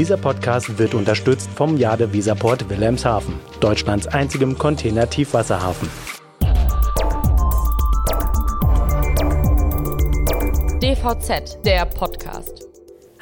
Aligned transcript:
Dieser 0.00 0.16
Podcast 0.16 0.78
wird 0.78 0.94
unterstützt 0.94 1.50
vom 1.54 1.76
Jade 1.76 2.10
Visaport 2.10 2.70
Wilhelmshaven, 2.70 3.38
Deutschlands 3.60 4.06
einzigem 4.06 4.56
Container-Tiefwasserhafen. 4.56 5.90
DVZ, 10.80 11.58
der 11.66 11.84
Podcast. 11.84 12.66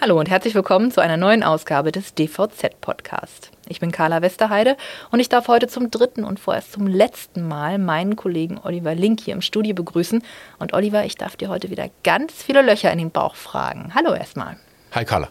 Hallo 0.00 0.20
und 0.20 0.30
herzlich 0.30 0.54
willkommen 0.54 0.92
zu 0.92 1.00
einer 1.00 1.16
neuen 1.16 1.42
Ausgabe 1.42 1.90
des 1.90 2.14
DVZ 2.14 2.80
Podcast. 2.80 3.50
Ich 3.66 3.80
bin 3.80 3.90
Carla 3.90 4.22
Westerheide 4.22 4.76
und 5.10 5.18
ich 5.18 5.28
darf 5.28 5.48
heute 5.48 5.66
zum 5.66 5.90
dritten 5.90 6.22
und 6.22 6.38
vorerst 6.38 6.70
zum 6.70 6.86
letzten 6.86 7.48
Mal 7.48 7.78
meinen 7.78 8.14
Kollegen 8.14 8.56
Oliver 8.62 8.94
Link 8.94 9.18
hier 9.18 9.34
im 9.34 9.42
Studio 9.42 9.74
begrüßen. 9.74 10.22
Und 10.60 10.74
Oliver, 10.74 11.04
ich 11.04 11.16
darf 11.16 11.34
dir 11.34 11.48
heute 11.48 11.70
wieder 11.70 11.90
ganz 12.04 12.34
viele 12.34 12.62
Löcher 12.62 12.92
in 12.92 12.98
den 12.98 13.10
Bauch 13.10 13.34
fragen. 13.34 13.96
Hallo 13.96 14.14
erstmal. 14.14 14.58
Hi 14.92 15.04
Carla. 15.04 15.28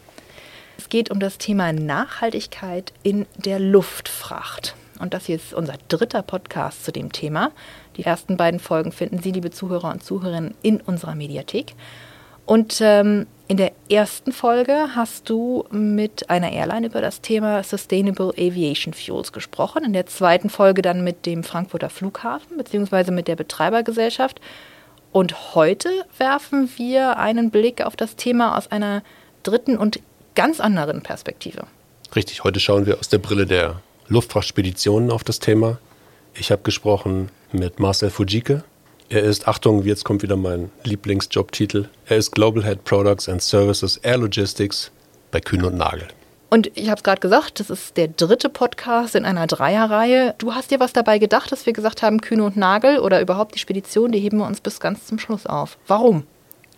Es 0.78 0.90
geht 0.90 1.10
um 1.10 1.20
das 1.20 1.40
Thema 1.40 1.74
Nachhaltigkeit 1.74 2.94
in 3.02 3.26
der 3.36 3.60
Luftfracht. 3.60 4.76
Und 5.00 5.14
das 5.14 5.26
hier 5.26 5.36
ist 5.36 5.54
unser 5.54 5.76
dritter 5.88 6.22
Podcast 6.22 6.86
zu 6.86 6.92
dem 6.92 7.12
Thema. 7.12 7.52
Die 7.98 8.04
ersten 8.04 8.38
beiden 8.38 8.60
Folgen 8.60 8.92
finden 8.92 9.20
Sie, 9.20 9.32
liebe 9.32 9.50
Zuhörer 9.50 9.92
und 9.92 10.04
Zuhörerinnen, 10.04 10.54
in 10.62 10.80
unserer 10.82 11.16
Mediathek. 11.16 11.74
Und 12.46 12.78
ähm, 12.80 13.26
in 13.48 13.58
der 13.58 13.72
ersten 13.90 14.32
Folge 14.32 14.96
hast 14.96 15.30
du 15.30 15.66
mit 15.72 16.30
einer 16.30 16.52
Airline 16.52 16.88
über 16.88 17.02
das 17.02 17.22
Thema 17.22 17.64
Sustainable 17.64 18.30
Aviation 18.38 18.94
Fuels 18.94 19.32
gesprochen. 19.32 19.84
In 19.84 19.94
der 19.94 20.06
zweiten 20.06 20.50
Folge 20.50 20.82
dann 20.82 21.04
mit 21.04 21.26
dem 21.26 21.44
Frankfurter 21.44 21.90
Flughafen 21.90 22.56
bzw. 22.58 23.12
mit 23.12 23.28
der 23.28 23.36
Betreibergesellschaft. 23.36 24.40
Und 25.12 25.56
heute 25.56 25.90
werfen 26.18 26.70
wir 26.78 27.18
einen 27.18 27.50
Blick 27.50 27.82
auf 27.82 27.96
das 27.96 28.16
Thema 28.16 28.58
aus 28.58 28.72
einer 28.72 29.02
dritten 29.44 29.78
und 29.78 30.00
ganz 30.38 30.60
anderen 30.60 31.02
Perspektive. 31.02 31.66
Richtig, 32.16 32.44
heute 32.44 32.60
schauen 32.60 32.86
wir 32.86 33.00
aus 33.00 33.10
der 33.10 33.18
Brille 33.18 33.46
der 33.46 33.82
Luftfrachtspeditionen 34.08 35.12
auf 35.12 35.24
das 35.24 35.40
Thema. 35.40 35.80
Ich 36.36 36.52
habe 36.52 36.62
gesprochen 36.62 37.30
mit 37.52 37.80
Marcel 37.80 38.12
Fujike, 38.12 38.64
er 39.10 39.24
ist, 39.24 39.48
Achtung, 39.48 39.84
jetzt 39.84 40.04
kommt 40.04 40.22
wieder 40.22 40.36
mein 40.36 40.70
Lieblingsjobtitel. 40.84 41.88
Er 42.08 42.18
ist 42.18 42.34
Global 42.34 42.66
Head 42.66 42.84
Products 42.84 43.30
and 43.30 43.42
Services 43.42 43.96
Air 43.98 44.18
Logistics 44.18 44.92
bei 45.32 45.40
Kühn 45.40 45.64
und 45.64 45.78
Nagel. 45.78 46.10
Und 46.50 46.70
ich 46.76 46.90
habe 46.90 46.98
es 46.98 47.04
gerade 47.04 47.22
gesagt, 47.22 47.62
das 47.62 47.70
ist 47.70 47.96
der 47.96 48.10
dritte 48.10 48.50
Podcast 48.50 49.16
in 49.16 49.24
einer 49.24 49.48
Dreierreihe. 49.48 50.36
Du 50.38 50.54
hast 50.54 50.72
dir 50.72 50.82
was 50.82 50.92
dabei 50.92 51.20
gedacht, 51.20 51.54
dass 51.54 51.66
wir 51.66 51.72
gesagt 51.72 52.04
haben, 52.04 52.20
Kühne 52.20 52.44
und 52.44 52.58
Nagel 52.58 53.00
oder 53.00 53.22
überhaupt 53.22 53.56
die 53.56 53.60
Spedition, 53.60 54.12
die 54.12 54.20
heben 54.20 54.38
wir 54.38 54.46
uns 54.46 54.60
bis 54.60 54.82
ganz 54.82 55.06
zum 55.06 55.20
Schluss 55.20 55.46
auf. 55.46 55.78
Warum? 55.88 56.28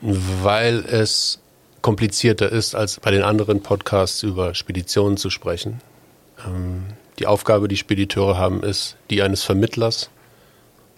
Weil 0.02 0.86
es 0.86 1.40
komplizierter 1.82 2.52
ist, 2.52 2.76
als 2.76 3.00
bei 3.00 3.12
den 3.12 3.24
anderen 3.24 3.62
Podcasts 3.62 4.24
über 4.24 4.56
Speditionen 4.56 5.18
zu 5.18 5.30
sprechen. 5.30 5.82
Ähm, 6.46 6.86
die 7.20 7.28
Aufgabe, 7.28 7.68
die 7.68 7.78
Spediteure 7.78 8.38
haben, 8.38 8.64
ist 8.64 8.98
die 9.10 9.22
eines 9.22 9.44
Vermittlers. 9.44 10.10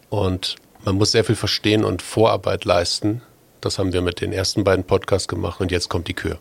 Und 0.09 0.56
man 0.84 0.96
muss 0.96 1.12
sehr 1.12 1.24
viel 1.24 1.36
verstehen 1.36 1.84
und 1.84 2.02
Vorarbeit 2.02 2.66
leisten. 2.66 3.22
Das 3.59 3.80
haben 3.80 3.94
wir 3.94 4.02
mit 4.02 4.22
den 4.22 4.34
ersten 4.34 4.64
beiden 4.64 4.84
Podcasts 4.84 5.28
gemacht 5.28 5.62
und 5.62 5.72
jetzt 5.72 5.90
kommt 5.90 6.08
die 6.08 6.14
Kür. 6.14 6.40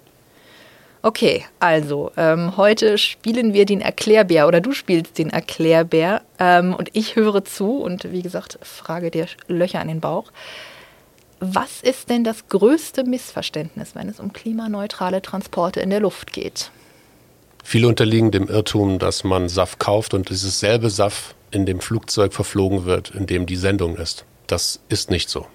Okay, 1.02 1.46
also 1.60 2.12
ähm, 2.18 2.58
heute 2.58 2.98
spielen 2.98 3.54
wir 3.54 3.64
den 3.64 3.80
Erklärbär 3.80 4.46
oder 4.46 4.60
du 4.60 4.72
spielst 4.72 5.16
den 5.16 5.30
Erklärbär 5.30 6.20
ähm, 6.38 6.74
und 6.74 6.90
ich 6.92 7.16
höre 7.16 7.42
zu 7.42 7.78
und 7.78 8.12
wie 8.12 8.20
gesagt, 8.20 8.58
frage 8.62 9.10
dir 9.10 9.26
Löcher 9.46 9.80
an 9.80 9.88
den 9.88 10.00
Bauch. 10.00 10.30
Was 11.42 11.80
ist 11.80 12.10
denn 12.10 12.22
das 12.22 12.48
größte 12.48 13.02
Missverständnis, 13.04 13.94
wenn 13.94 14.10
es 14.10 14.20
um 14.20 14.34
klimaneutrale 14.34 15.22
Transporte 15.22 15.80
in 15.80 15.88
der 15.88 16.00
Luft 16.00 16.34
geht? 16.34 16.70
Viele 17.64 17.88
unterliegen 17.88 18.30
dem 18.30 18.46
Irrtum, 18.46 18.98
dass 18.98 19.24
man 19.24 19.48
SAF 19.48 19.78
kauft 19.78 20.12
und 20.12 20.28
dieses 20.28 20.60
selbe 20.60 20.90
SAF 20.90 21.34
in 21.50 21.64
dem 21.64 21.80
Flugzeug 21.80 22.34
verflogen 22.34 22.84
wird, 22.84 23.14
in 23.14 23.26
dem 23.26 23.46
die 23.46 23.56
Sendung 23.56 23.96
ist. 23.96 24.26
Das 24.48 24.80
ist 24.90 25.10
nicht 25.10 25.30
so. 25.30 25.46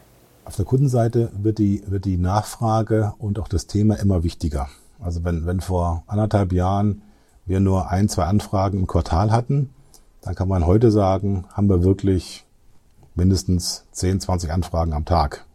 Auf 0.44 0.56
der 0.56 0.66
Kundenseite 0.66 1.32
wird 1.38 1.60
die, 1.60 1.84
wird 1.86 2.06
die 2.06 2.18
Nachfrage 2.18 3.14
und 3.20 3.38
auch 3.38 3.48
das 3.48 3.68
Thema 3.68 3.96
immer 4.00 4.24
wichtiger. 4.24 4.70
Also 5.00 5.24
wenn, 5.24 5.46
wenn 5.46 5.62
vor 5.62 6.04
anderthalb 6.08 6.52
Jahren 6.52 7.04
wir 7.46 7.60
nur 7.60 7.92
ein, 7.92 8.10
zwei 8.10 8.24
Anfragen 8.24 8.80
im 8.80 8.88
Quartal 8.88 9.32
hatten, 9.32 9.70
dann 10.22 10.34
kann 10.34 10.48
man 10.48 10.66
heute 10.66 10.90
sagen, 10.90 11.46
haben 11.54 11.70
wir 11.70 11.84
wirklich 11.84 12.44
mindestens 13.14 13.86
10, 13.92 14.20
20 14.20 14.52
Anfragen 14.52 14.94
am 14.94 15.06
Tag. 15.06 15.46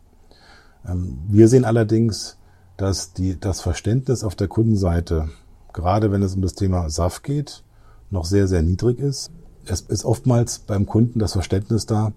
Ähm, 0.86 1.18
wir 1.28 1.48
sehen 1.48 1.64
allerdings, 1.64 2.36
dass 2.76 3.12
die, 3.12 3.38
das 3.38 3.60
Verständnis 3.60 4.24
auf 4.24 4.34
der 4.34 4.48
Kundenseite, 4.48 5.28
gerade 5.72 6.10
wenn 6.12 6.22
es 6.22 6.34
um 6.34 6.42
das 6.42 6.54
Thema 6.54 6.88
SAF 6.88 7.22
geht, 7.22 7.62
noch 8.10 8.24
sehr, 8.24 8.48
sehr 8.48 8.62
niedrig 8.62 8.98
ist. 8.98 9.30
Es 9.64 9.82
ist 9.82 10.04
oftmals 10.04 10.60
beim 10.60 10.86
Kunden 10.86 11.18
das 11.18 11.32
Verständnis 11.32 11.86
da, 11.86 12.12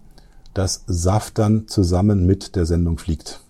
dass 0.53 0.83
SAF 0.87 1.31
dann 1.31 1.67
zusammen 1.67 2.25
mit 2.25 2.55
der 2.55 2.65
Sendung 2.65 2.97
fliegt. 2.97 3.41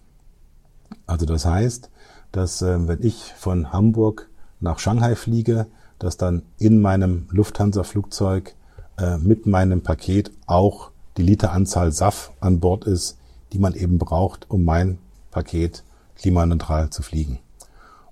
Also 1.05 1.25
das 1.25 1.45
heißt, 1.45 1.89
dass 2.31 2.61
äh, 2.61 2.87
wenn 2.87 3.03
ich 3.03 3.33
von 3.37 3.71
Hamburg 3.71 4.29
nach 4.59 4.79
Shanghai 4.79 5.15
fliege, 5.15 5.67
dass 5.99 6.17
dann 6.17 6.43
in 6.57 6.81
meinem 6.81 7.27
Lufthansa-Flugzeug 7.29 8.55
äh, 8.97 9.17
mit 9.17 9.45
meinem 9.45 9.81
Paket 9.81 10.31
auch 10.47 10.91
die 11.17 11.23
Literanzahl 11.23 11.91
SAF 11.91 12.31
an 12.39 12.59
Bord 12.59 12.85
ist, 12.85 13.17
die 13.51 13.59
man 13.59 13.75
eben 13.75 13.99
braucht, 13.99 14.49
um 14.49 14.63
mein 14.63 14.97
Paket 15.33 15.83
klimaneutral 16.15 16.91
zu 16.91 17.01
fliegen. 17.01 17.39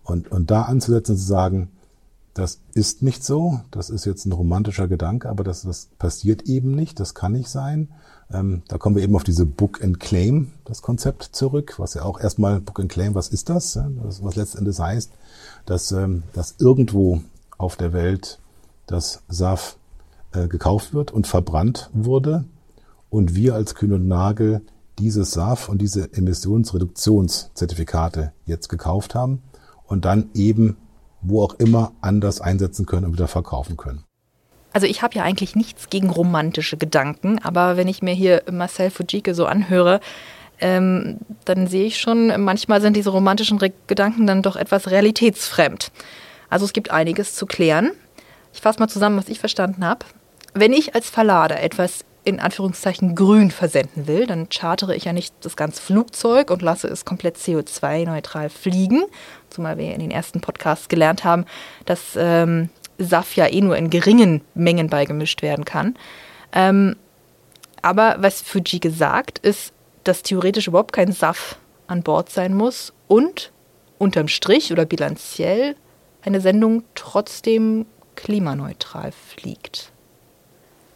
Und, 0.03 0.31
und 0.31 0.51
da 0.51 0.63
anzusetzen 0.63 1.15
zu 1.15 1.23
sagen, 1.23 1.69
das 2.33 2.59
ist 2.73 3.03
nicht 3.03 3.23
so, 3.23 3.61
das 3.71 3.89
ist 3.89 4.05
jetzt 4.05 4.25
ein 4.25 4.31
romantischer 4.31 4.87
Gedanke, 4.87 5.29
aber 5.29 5.43
das, 5.43 5.63
das 5.63 5.89
passiert 5.99 6.43
eben 6.43 6.71
nicht, 6.75 6.99
das 6.99 7.13
kann 7.13 7.33
nicht 7.33 7.49
sein. 7.49 7.89
Ähm, 8.33 8.63
da 8.67 8.77
kommen 8.77 8.95
wir 8.95 9.03
eben 9.03 9.15
auf 9.15 9.23
diese 9.23 9.45
Book 9.45 9.83
and 9.83 9.99
Claim, 9.99 10.51
das 10.65 10.81
Konzept 10.81 11.23
zurück, 11.23 11.75
was 11.77 11.93
ja 11.93 12.03
auch 12.03 12.19
erstmal 12.19 12.61
Book 12.61 12.79
and 12.79 12.91
Claim, 12.91 13.15
was 13.15 13.27
ist 13.27 13.49
das? 13.49 13.73
das 13.73 14.23
was 14.23 14.35
letztendlich 14.35 14.79
heißt, 14.79 15.11
dass, 15.65 15.91
ähm, 15.91 16.23
dass 16.33 16.55
irgendwo 16.57 17.21
auf 17.57 17.75
der 17.75 17.93
Welt 17.93 18.39
das 18.87 19.21
SAF 19.27 19.77
äh, 20.31 20.47
gekauft 20.47 20.93
wird 20.93 21.11
und 21.11 21.27
verbrannt 21.27 21.89
wurde 21.93 22.45
und 23.09 23.35
wir 23.35 23.55
als 23.55 23.75
Kühn 23.75 23.93
und 23.93 24.07
Nagel 24.07 24.61
dieses 24.99 25.31
SAF 25.31 25.69
und 25.69 25.81
diese 25.81 26.13
Emissionsreduktionszertifikate 26.13 28.33
jetzt 28.45 28.69
gekauft 28.69 29.15
haben 29.15 29.41
und 29.85 30.05
dann 30.05 30.29
eben 30.33 30.77
wo 31.21 31.43
auch 31.43 31.53
immer 31.55 31.93
anders 32.01 32.41
einsetzen 32.41 32.85
können 32.85 33.05
und 33.05 33.13
wieder 33.13 33.27
verkaufen 33.27 33.77
können. 33.77 34.03
Also 34.73 34.87
ich 34.87 35.01
habe 35.01 35.15
ja 35.15 35.23
eigentlich 35.23 35.55
nichts 35.55 35.89
gegen 35.89 36.09
romantische 36.09 36.77
Gedanken, 36.77 37.39
aber 37.39 37.77
wenn 37.77 37.87
ich 37.87 38.01
mir 38.01 38.13
hier 38.13 38.43
Marcel 38.51 38.89
Fujike 38.89 39.35
so 39.35 39.45
anhöre, 39.45 39.99
ähm, 40.59 41.17
dann 41.45 41.67
sehe 41.67 41.85
ich 41.85 41.99
schon, 41.99 42.41
manchmal 42.41 42.81
sind 42.81 42.95
diese 42.95 43.09
romantischen 43.09 43.59
Gedanken 43.87 44.27
dann 44.27 44.41
doch 44.41 44.55
etwas 44.55 44.89
realitätsfremd. 44.89 45.91
Also 46.49 46.65
es 46.65 46.73
gibt 46.73 46.91
einiges 46.91 47.35
zu 47.35 47.45
klären. 47.45 47.91
Ich 48.53 48.61
fasse 48.61 48.79
mal 48.79 48.87
zusammen, 48.87 49.17
was 49.17 49.29
ich 49.29 49.39
verstanden 49.39 49.85
habe. 49.85 50.05
Wenn 50.53 50.73
ich 50.73 50.95
als 50.95 51.09
Verlader 51.09 51.61
etwas 51.61 52.05
in 52.23 52.39
Anführungszeichen 52.39 53.15
grün 53.15 53.49
versenden 53.49 54.07
will, 54.07 54.27
dann 54.27 54.49
chartere 54.49 54.95
ich 54.95 55.05
ja 55.05 55.13
nicht 55.13 55.33
das 55.41 55.55
ganze 55.55 55.81
Flugzeug 55.81 56.51
und 56.51 56.61
lasse 56.61 56.87
es 56.87 57.03
komplett 57.03 57.37
CO2-neutral 57.37 58.49
fliegen. 58.49 59.03
Zumal 59.49 59.77
wir 59.77 59.93
in 59.93 59.99
den 59.99 60.11
ersten 60.11 60.39
Podcasts 60.39 60.87
gelernt 60.87 61.23
haben, 61.23 61.45
dass 61.85 62.15
ähm, 62.15 62.69
SAF 62.99 63.35
ja 63.35 63.47
eh 63.47 63.61
nur 63.61 63.75
in 63.75 63.89
geringen 63.89 64.41
Mengen 64.53 64.89
beigemischt 64.89 65.41
werden 65.41 65.65
kann. 65.65 65.95
Ähm, 66.53 66.95
aber 67.81 68.17
was 68.19 68.41
Fuji 68.41 68.79
gesagt, 68.79 69.39
ist, 69.39 69.73
dass 70.03 70.21
theoretisch 70.21 70.67
überhaupt 70.67 70.93
kein 70.93 71.11
SAF 71.11 71.57
an 71.87 72.03
Bord 72.03 72.29
sein 72.29 72.53
muss 72.53 72.93
und 73.07 73.51
unterm 73.97 74.27
Strich 74.27 74.71
oder 74.71 74.85
bilanziell 74.85 75.75
eine 76.21 76.41
Sendung 76.41 76.83
trotzdem 76.93 77.85
klimaneutral 78.15 79.11
fliegt. 79.11 79.91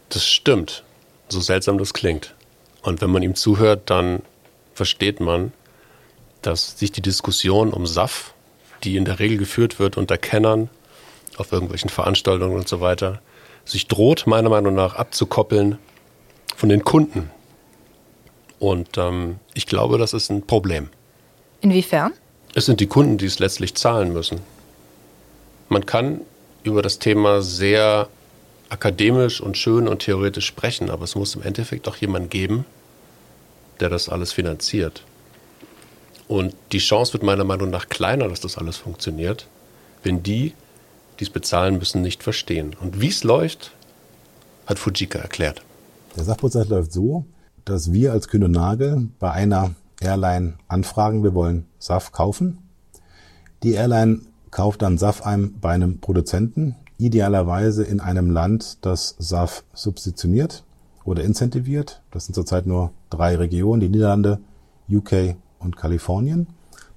Das 0.08 0.24
stimmt, 0.24 0.84
so 1.28 1.40
seltsam 1.40 1.78
das 1.78 1.92
klingt. 1.92 2.34
Und 2.82 3.00
wenn 3.00 3.10
man 3.10 3.22
ihm 3.22 3.34
zuhört, 3.34 3.90
dann 3.90 4.22
versteht 4.74 5.20
man, 5.20 5.52
dass 6.42 6.78
sich 6.78 6.92
die 6.92 7.02
Diskussion 7.02 7.72
um 7.72 7.86
SAF, 7.86 8.34
die 8.84 8.96
in 8.96 9.04
der 9.04 9.18
Regel 9.18 9.38
geführt 9.38 9.78
wird 9.78 9.96
unter 9.96 10.18
Kennern, 10.18 10.70
auf 11.36 11.52
irgendwelchen 11.52 11.90
Veranstaltungen 11.90 12.56
und 12.56 12.68
so 12.68 12.80
weiter, 12.80 13.20
sich 13.64 13.88
droht, 13.88 14.26
meiner 14.26 14.48
Meinung 14.48 14.74
nach, 14.74 14.94
abzukoppeln 14.94 15.78
von 16.54 16.68
den 16.68 16.84
Kunden. 16.84 17.30
Und 18.58 18.96
ähm, 18.96 19.38
ich 19.54 19.66
glaube, 19.66 19.98
das 19.98 20.12
ist 20.12 20.30
ein 20.30 20.46
Problem. 20.46 20.88
Inwiefern? 21.60 22.12
Es 22.54 22.66
sind 22.66 22.80
die 22.80 22.86
Kunden, 22.86 23.18
die 23.18 23.26
es 23.26 23.38
letztlich 23.38 23.74
zahlen 23.74 24.12
müssen. 24.12 24.40
Man 25.68 25.84
kann 25.84 26.20
über 26.62 26.80
das 26.80 26.98
Thema 26.98 27.42
sehr 27.42 28.08
akademisch 28.68 29.40
und 29.40 29.56
schön 29.56 29.88
und 29.88 30.00
theoretisch 30.00 30.46
sprechen, 30.46 30.90
aber 30.90 31.04
es 31.04 31.14
muss 31.14 31.34
im 31.34 31.42
Endeffekt 31.42 31.88
auch 31.88 31.96
jemanden 31.96 32.30
geben, 32.30 32.64
der 33.80 33.88
das 33.88 34.08
alles 34.08 34.32
finanziert. 34.32 35.02
Und 36.28 36.54
die 36.72 36.78
Chance 36.78 37.12
wird 37.12 37.22
meiner 37.22 37.44
Meinung 37.44 37.70
nach 37.70 37.88
kleiner, 37.88 38.28
dass 38.28 38.40
das 38.40 38.58
alles 38.58 38.76
funktioniert, 38.76 39.46
wenn 40.02 40.22
die 40.22 40.54
die 41.18 41.24
es 41.24 41.30
bezahlen 41.30 41.78
müssen, 41.78 42.02
nicht 42.02 42.22
verstehen. 42.22 42.74
Und 42.80 43.00
wie 43.00 43.08
es 43.08 43.24
läuft, 43.24 43.72
hat 44.66 44.78
Fujika 44.78 45.18
erklärt. 45.18 45.62
Der 46.16 46.24
Sachprozess 46.24 46.68
läuft 46.68 46.92
so, 46.92 47.24
dass 47.64 47.92
wir 47.92 48.12
als 48.12 48.28
Kühn 48.28 48.44
und 48.44 48.52
Nagel 48.52 49.08
bei 49.18 49.30
einer 49.32 49.74
Airline 50.00 50.54
anfragen, 50.68 51.24
wir 51.24 51.34
wollen 51.34 51.66
SAF 51.78 52.12
kaufen. 52.12 52.58
Die 53.62 53.72
Airline 53.72 54.20
kauft 54.50 54.82
dann 54.82 54.98
SAF 54.98 55.22
ein 55.22 55.58
bei 55.60 55.70
einem 55.70 56.00
Produzenten, 56.00 56.76
idealerweise 56.98 57.84
in 57.84 58.00
einem 58.00 58.30
Land, 58.30 58.84
das 58.84 59.14
SAF 59.18 59.64
substitutioniert 59.74 60.64
oder 61.04 61.24
incentiviert. 61.24 62.02
Das 62.10 62.26
sind 62.26 62.34
zurzeit 62.34 62.66
nur 62.66 62.90
drei 63.10 63.36
Regionen, 63.36 63.80
die 63.80 63.88
Niederlande, 63.88 64.40
UK 64.90 65.36
und 65.58 65.76
Kalifornien. 65.76 66.48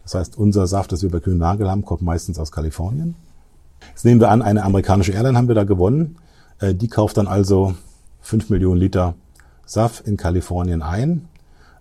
Das 0.03 0.15
heißt, 0.15 0.37
unser 0.37 0.67
Saft, 0.67 0.91
das 0.91 1.03
wir 1.03 1.11
bei 1.11 1.19
Kühn 1.19 1.37
Nagel 1.37 1.69
haben, 1.69 1.85
kommt 1.85 2.01
meistens 2.01 2.39
aus 2.39 2.51
Kalifornien. 2.51 3.15
Jetzt 3.89 4.05
nehmen 4.05 4.19
wir 4.19 4.31
an, 4.31 4.41
eine 4.41 4.63
amerikanische 4.63 5.11
Airline 5.11 5.37
haben 5.37 5.47
wir 5.47 5.53
da 5.55 5.65
gewonnen. 5.65 6.17
Äh, 6.59 6.73
die 6.73 6.87
kauft 6.87 7.17
dann 7.17 7.27
also 7.27 7.75
fünf 8.21 8.49
Millionen 8.49 8.79
Liter 8.79 9.13
SAF 9.65 10.01
in 10.05 10.17
Kalifornien 10.17 10.81
ein. 10.81 11.27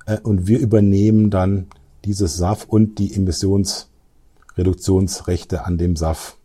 Äh, 0.06 0.18
und 0.20 0.46
wir 0.46 0.58
übernehmen 0.58 1.30
dann 1.30 1.68
dieses 2.04 2.36
SAF 2.36 2.64
und 2.64 2.98
die 2.98 3.14
Emissionsreduktionsrechte 3.14 5.64
an 5.64 5.78
dem 5.78 5.96
SAF. 5.96 6.36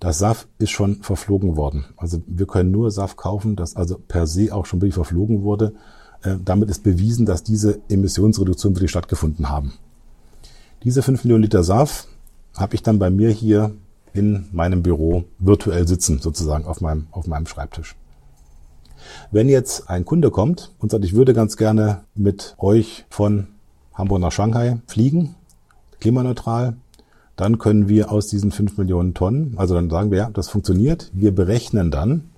Das 0.00 0.18
SAF 0.18 0.46
ist 0.58 0.70
schon 0.70 1.02
verflogen 1.02 1.56
worden. 1.56 1.86
Also 1.96 2.22
wir 2.26 2.46
können 2.46 2.70
nur 2.70 2.90
SAF 2.90 3.16
kaufen, 3.16 3.56
das 3.56 3.74
also 3.74 3.98
per 3.98 4.26
se 4.26 4.54
auch 4.54 4.66
schon 4.66 4.80
wirklich 4.80 4.94
verflogen 4.94 5.42
wurde. 5.42 5.74
Äh, 6.22 6.36
damit 6.44 6.70
ist 6.70 6.84
bewiesen, 6.84 7.26
dass 7.26 7.42
diese 7.42 7.80
Emissionsreduktionen 7.88 8.76
wirklich 8.76 8.90
stattgefunden 8.90 9.48
haben. 9.48 9.72
Diese 10.84 11.02
5 11.02 11.24
Millionen 11.24 11.42
Liter 11.42 11.64
SAF 11.64 12.06
habe 12.56 12.74
ich 12.76 12.82
dann 12.82 12.98
bei 12.98 13.10
mir 13.10 13.30
hier 13.30 13.72
in 14.12 14.46
meinem 14.52 14.82
Büro 14.82 15.24
virtuell 15.38 15.86
sitzen, 15.86 16.20
sozusagen 16.20 16.64
auf 16.64 16.80
meinem, 16.80 17.08
auf 17.10 17.26
meinem 17.26 17.46
Schreibtisch. 17.46 17.96
Wenn 19.30 19.48
jetzt 19.48 19.88
ein 19.88 20.04
Kunde 20.04 20.30
kommt 20.30 20.72
und 20.78 20.90
sagt, 20.90 21.04
ich 21.04 21.14
würde 21.14 21.34
ganz 21.34 21.56
gerne 21.56 22.04
mit 22.14 22.54
euch 22.58 23.04
von 23.10 23.48
Hamburg 23.94 24.20
nach 24.20 24.32
Shanghai 24.32 24.80
fliegen, 24.86 25.34
klimaneutral, 26.00 26.76
dann 27.38 27.58
können 27.58 27.88
wir 27.88 28.10
aus 28.10 28.26
diesen 28.26 28.50
5 28.50 28.78
Millionen 28.78 29.14
Tonnen, 29.14 29.54
also 29.58 29.76
dann 29.76 29.88
sagen 29.88 30.10
wir, 30.10 30.18
ja, 30.18 30.30
das 30.30 30.48
funktioniert. 30.48 31.08
Wir 31.14 31.32
berechnen 31.32 31.92
dann, 31.92 32.30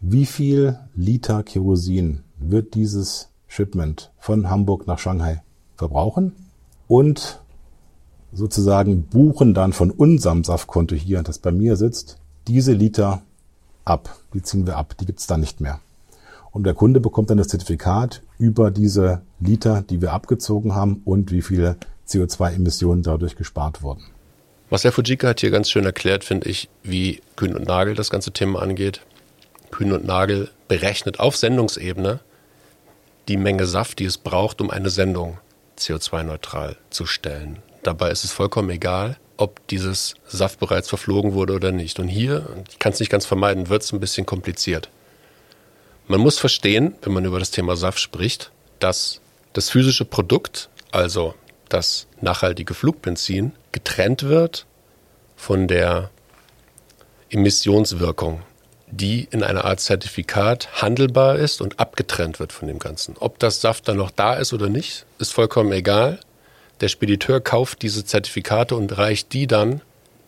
wie 0.00 0.26
viel 0.26 0.76
Liter 0.96 1.44
Kerosin 1.44 2.24
wird 2.36 2.74
dieses 2.74 3.28
Shipment 3.46 4.10
von 4.18 4.50
Hamburg 4.50 4.88
nach 4.88 4.98
Shanghai 4.98 5.42
verbrauchen 5.76 6.32
und 6.88 7.40
sozusagen 8.32 9.04
buchen 9.04 9.54
dann 9.54 9.72
von 9.72 9.92
unserem 9.92 10.42
Saftkonto 10.42 10.96
hier, 10.96 11.22
das 11.22 11.38
bei 11.38 11.52
mir 11.52 11.76
sitzt, 11.76 12.18
diese 12.48 12.72
Liter 12.72 13.22
ab. 13.84 14.18
Die 14.34 14.42
ziehen 14.42 14.66
wir 14.66 14.78
ab, 14.78 14.96
die 14.98 15.06
gibt's 15.06 15.28
dann 15.28 15.38
nicht 15.38 15.60
mehr. 15.60 15.78
Und 16.50 16.64
der 16.64 16.74
Kunde 16.74 16.98
bekommt 16.98 17.30
dann 17.30 17.38
das 17.38 17.48
Zertifikat 17.48 18.24
über 18.36 18.72
diese 18.72 19.22
Liter, 19.38 19.82
die 19.82 20.02
wir 20.02 20.12
abgezogen 20.12 20.74
haben 20.74 21.02
und 21.04 21.30
wie 21.30 21.42
viele 21.42 21.76
CO2-Emissionen 22.08 23.02
dadurch 23.02 23.36
gespart 23.36 23.82
wurden. 23.82 24.04
Marcel 24.70 24.92
Fujika 24.92 25.28
hat 25.28 25.40
hier 25.40 25.50
ganz 25.50 25.70
schön 25.70 25.84
erklärt, 25.84 26.24
finde 26.24 26.48
ich, 26.48 26.68
wie 26.82 27.22
Kühn 27.36 27.56
und 27.56 27.66
Nagel 27.66 27.94
das 27.94 28.10
ganze 28.10 28.32
Thema 28.32 28.60
angeht. 28.60 29.00
Kühn 29.70 29.92
und 29.92 30.04
Nagel 30.04 30.50
berechnet 30.68 31.20
auf 31.20 31.36
Sendungsebene 31.36 32.20
die 33.28 33.36
Menge 33.36 33.66
Saft, 33.66 33.98
die 33.98 34.04
es 34.04 34.18
braucht, 34.18 34.60
um 34.60 34.70
eine 34.70 34.90
Sendung 34.90 35.38
CO2-neutral 35.78 36.76
zu 36.90 37.06
stellen. 37.06 37.58
Dabei 37.82 38.10
ist 38.10 38.24
es 38.24 38.32
vollkommen 38.32 38.70
egal, 38.70 39.16
ob 39.36 39.66
dieses 39.68 40.14
Saft 40.26 40.58
bereits 40.58 40.88
verflogen 40.88 41.32
wurde 41.32 41.54
oder 41.54 41.72
nicht. 41.72 42.00
Und 42.00 42.08
hier, 42.08 42.46
ich 42.70 42.78
kann 42.78 42.92
es 42.92 43.00
nicht 43.00 43.10
ganz 43.10 43.24
vermeiden, 43.24 43.68
wird 43.68 43.82
es 43.82 43.92
ein 43.92 44.00
bisschen 44.00 44.26
kompliziert. 44.26 44.90
Man 46.08 46.20
muss 46.20 46.38
verstehen, 46.38 46.94
wenn 47.02 47.12
man 47.12 47.24
über 47.24 47.38
das 47.38 47.50
Thema 47.50 47.76
Saft 47.76 48.00
spricht, 48.00 48.50
dass 48.80 49.20
das 49.52 49.70
physische 49.70 50.04
Produkt, 50.04 50.68
also 50.90 51.34
das 51.68 52.06
nachhaltige 52.20 52.74
Flugbenzin, 52.74 53.52
getrennt 53.72 54.22
wird 54.24 54.66
von 55.36 55.68
der 55.68 56.10
Emissionswirkung, 57.30 58.42
die 58.90 59.28
in 59.30 59.42
einer 59.42 59.64
Art 59.64 59.80
Zertifikat 59.80 60.82
handelbar 60.82 61.36
ist 61.36 61.60
und 61.60 61.78
abgetrennt 61.78 62.40
wird 62.40 62.52
von 62.52 62.68
dem 62.68 62.78
Ganzen. 62.78 63.16
Ob 63.18 63.38
das 63.38 63.60
Saft 63.60 63.86
dann 63.88 63.98
noch 63.98 64.10
da 64.10 64.34
ist 64.34 64.52
oder 64.52 64.68
nicht, 64.68 65.04
ist 65.18 65.32
vollkommen 65.32 65.72
egal. 65.72 66.20
Der 66.80 66.88
Spediteur 66.88 67.40
kauft 67.40 67.82
diese 67.82 68.04
Zertifikate 68.04 68.76
und 68.76 68.96
reicht 68.96 69.32
die 69.32 69.46
dann 69.46 69.82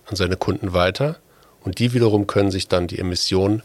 an 0.07 0.17
seine 0.17 0.37
Kunden 0.37 0.73
weiter. 0.73 1.17
Und 1.63 1.79
die 1.79 1.93
wiederum 1.93 2.27
können 2.27 2.51
sich 2.51 2.69
dann 2.69 2.87
die 2.87 2.99
Emissionen, 2.99 3.63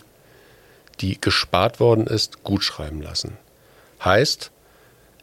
die 1.01 1.19
gespart 1.19 1.79
worden 1.79 2.07
ist, 2.07 2.43
gutschreiben 2.43 3.01
lassen. 3.01 3.37
Heißt, 4.03 4.51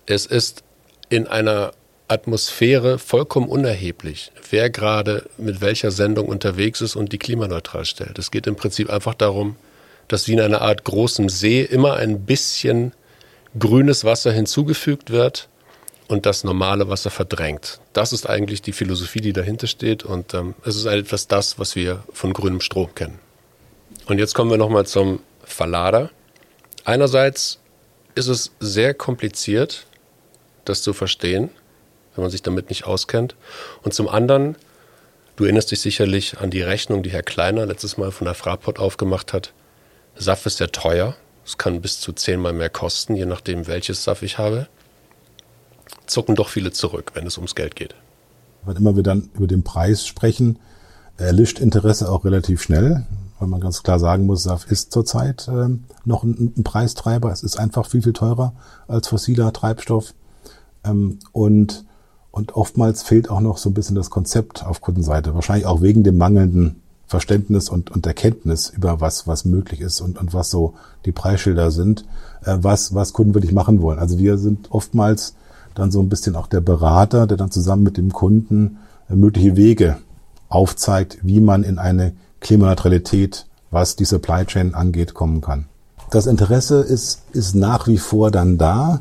es 0.06 0.26
ist 0.26 0.64
in 1.08 1.26
einer 1.26 1.72
Atmosphäre 2.12 2.99
vollkommen 2.99 3.49
unerheblich, 3.49 4.31
wer 4.50 4.70
gerade 4.70 5.29
mit 5.38 5.61
welcher 5.61 5.91
Sendung 5.91 6.29
unterwegs 6.29 6.81
ist 6.81 6.94
und 6.94 7.12
die 7.12 7.19
klimaneutral 7.19 7.85
stellt. 7.85 8.19
Es 8.19 8.31
geht 8.31 8.47
im 8.47 8.56
Prinzip 8.56 8.91
einfach 8.91 9.14
darum, 9.14 9.56
dass 10.09 10.29
wie 10.29 10.35
in 10.35 10.41
einer 10.41 10.61
Art 10.61 10.85
großem 10.85 11.29
See 11.29 11.62
immer 11.62 11.94
ein 11.94 12.26
bisschen 12.26 12.93
grünes 13.59 14.05
Wasser 14.05 14.31
hinzugefügt 14.31 15.11
wird 15.11 15.49
und 16.09 16.26
das 16.26 16.44
normale 16.44 16.88
Wasser 16.88 17.11
verdrängt. 17.11 17.81
Das 17.94 18.12
ist 18.12 18.29
eigentlich 18.29 18.61
die 18.61 18.73
Philosophie, 18.73 19.20
die 19.20 19.32
dahinter 19.32 19.67
steht 19.67 20.05
und 20.05 20.35
ähm, 20.35 20.55
es 20.65 20.76
ist 20.76 20.85
etwas 20.85 21.29
das, 21.29 21.58
was 21.58 21.75
wir 21.76 22.05
von 22.12 22.32
grünem 22.35 22.61
Strom 22.61 22.94
kennen. 22.94 23.19
Und 24.06 24.19
jetzt 24.19 24.35
kommen 24.35 24.50
wir 24.50 24.58
nochmal 24.58 24.85
zum 24.85 25.20
Verlader. 25.44 26.11
Einerseits 26.85 27.58
ist 28.15 28.26
es 28.26 28.53
sehr 28.61 28.93
kompliziert, 28.93 29.87
das 30.65 30.82
zu 30.82 30.93
verstehen, 30.93 31.50
wenn 32.14 32.23
man 32.23 32.31
sich 32.31 32.43
damit 32.43 32.69
nicht 32.69 32.85
auskennt. 32.85 33.35
Und 33.82 33.94
zum 33.94 34.09
anderen, 34.09 34.56
du 35.37 35.44
erinnerst 35.44 35.70
dich 35.70 35.81
sicherlich 35.81 36.38
an 36.38 36.50
die 36.50 36.62
Rechnung, 36.62 37.03
die 37.03 37.11
Herr 37.11 37.23
Kleiner 37.23 37.67
letztes 37.67 37.97
Mal 37.97 38.11
von 38.11 38.25
der 38.26 38.35
Fraport 38.35 38.79
aufgemacht 38.79 39.32
hat. 39.32 39.53
SAF 40.17 40.47
ist 40.47 40.59
sehr 40.59 40.73
teuer. 40.73 41.17
Es 41.44 41.59
kann 41.59 41.81
bis 41.81 42.00
zu 42.00 42.12
zehnmal 42.12 42.53
mehr 42.53 42.70
kosten, 42.70 43.17
je 43.17 43.26
nachdem, 43.26 43.67
welches 43.67 44.05
SAF 44.05 44.23
ich 44.23 44.38
habe 44.38 44.69
zucken 46.06 46.35
doch 46.35 46.49
viele 46.49 46.73
zurück, 46.73 47.12
wenn 47.14 47.26
es 47.26 47.37
ums 47.38 47.55
Geld 47.55 47.76
geht. 47.76 47.94
Wenn 48.65 48.76
immer 48.76 48.97
wir 48.97 49.03
dann 49.03 49.31
über 49.35 49.47
den 49.47 49.65
Preis 49.65 50.06
sprechen, 50.06 50.58
erlischt 51.17 51.58
Interesse 51.58 52.11
auch 52.11 52.25
relativ 52.25 52.62
schnell, 52.62 53.06
weil 53.38 53.49
man 53.49 53.61
ganz 53.61 53.82
klar 53.82 53.99
sagen 53.99 54.26
muss, 54.26 54.44
SAF 54.44 54.70
ist 54.70 54.93
zurzeit 54.93 55.48
äh, 55.48 55.69
noch 56.05 56.22
ein, 56.22 56.53
ein, 56.56 56.65
Preistreiber. 56.65 57.32
Es 57.32 57.43
ist 57.43 57.58
einfach 57.58 57.86
viel, 57.86 58.03
viel 58.03 58.13
teurer 58.13 58.55
als 58.86 59.08
fossiler 59.08 59.53
Treibstoff. 59.53 60.15
Ähm, 60.84 61.19
und, 61.32 61.84
und 62.32 62.56
oftmals 62.56 63.03
fehlt 63.03 63.31
auch 63.31 63.41
noch 63.41 63.58
so 63.58 63.70
ein 63.70 63.74
bisschen 63.74 63.94
das 63.94 64.10
Konzept 64.10 64.65
auf 64.65 64.81
Kundenseite. 64.81 65.34
Wahrscheinlich 65.34 65.67
auch 65.67 65.82
wegen 65.82 66.03
dem 66.03 66.17
mangelnden 66.17 66.82
Verständnis 67.06 67.69
und, 67.69 67.91
und 67.91 68.06
Erkenntnis 68.06 68.70
über 68.70 69.03
was, 69.03 69.29
was 69.29 69.44
möglich 69.44 69.82
ist 69.82 70.01
und, 70.01 70.19
und 70.19 70.32
was 70.32 70.51
so 70.51 70.72
die 71.05 71.12
Preisschilder 71.12 71.70
sind, 71.70 72.06
äh, 72.44 72.56
was, 72.62 72.94
was 72.94 73.12
Kunden 73.12 73.34
wirklich 73.34 73.53
machen 73.53 73.82
wollen. 73.82 73.98
Also 73.98 74.19
wir 74.19 74.39
sind 74.39 74.72
oftmals 74.72 75.34
dann 75.74 75.91
so 75.91 76.01
ein 76.01 76.08
bisschen 76.08 76.34
auch 76.34 76.46
der 76.46 76.62
Berater, 76.62 77.27
der 77.27 77.36
dann 77.36 77.51
zusammen 77.51 77.82
mit 77.82 77.98
dem 77.98 78.12
Kunden 78.12 78.79
äh, 79.10 79.15
mögliche 79.15 79.56
Wege 79.56 79.98
aufzeigt, 80.48 81.19
wie 81.22 81.41
man 81.41 81.65
in 81.65 81.79
eine 81.79 82.15
Klimaneutralität, 82.41 83.46
was 83.70 83.94
die 83.94 84.06
Supply 84.06 84.46
Chain 84.46 84.74
angeht, 84.74 85.12
kommen 85.12 85.43
kann. 85.43 85.67
Das 86.10 86.27
Interesse 86.27 86.81
ist, 86.81 87.22
ist 87.32 87.55
nach 87.55 87.89
wie 87.89 87.98
vor 87.98 88.31
dann 88.31 88.56
da, 88.56 89.01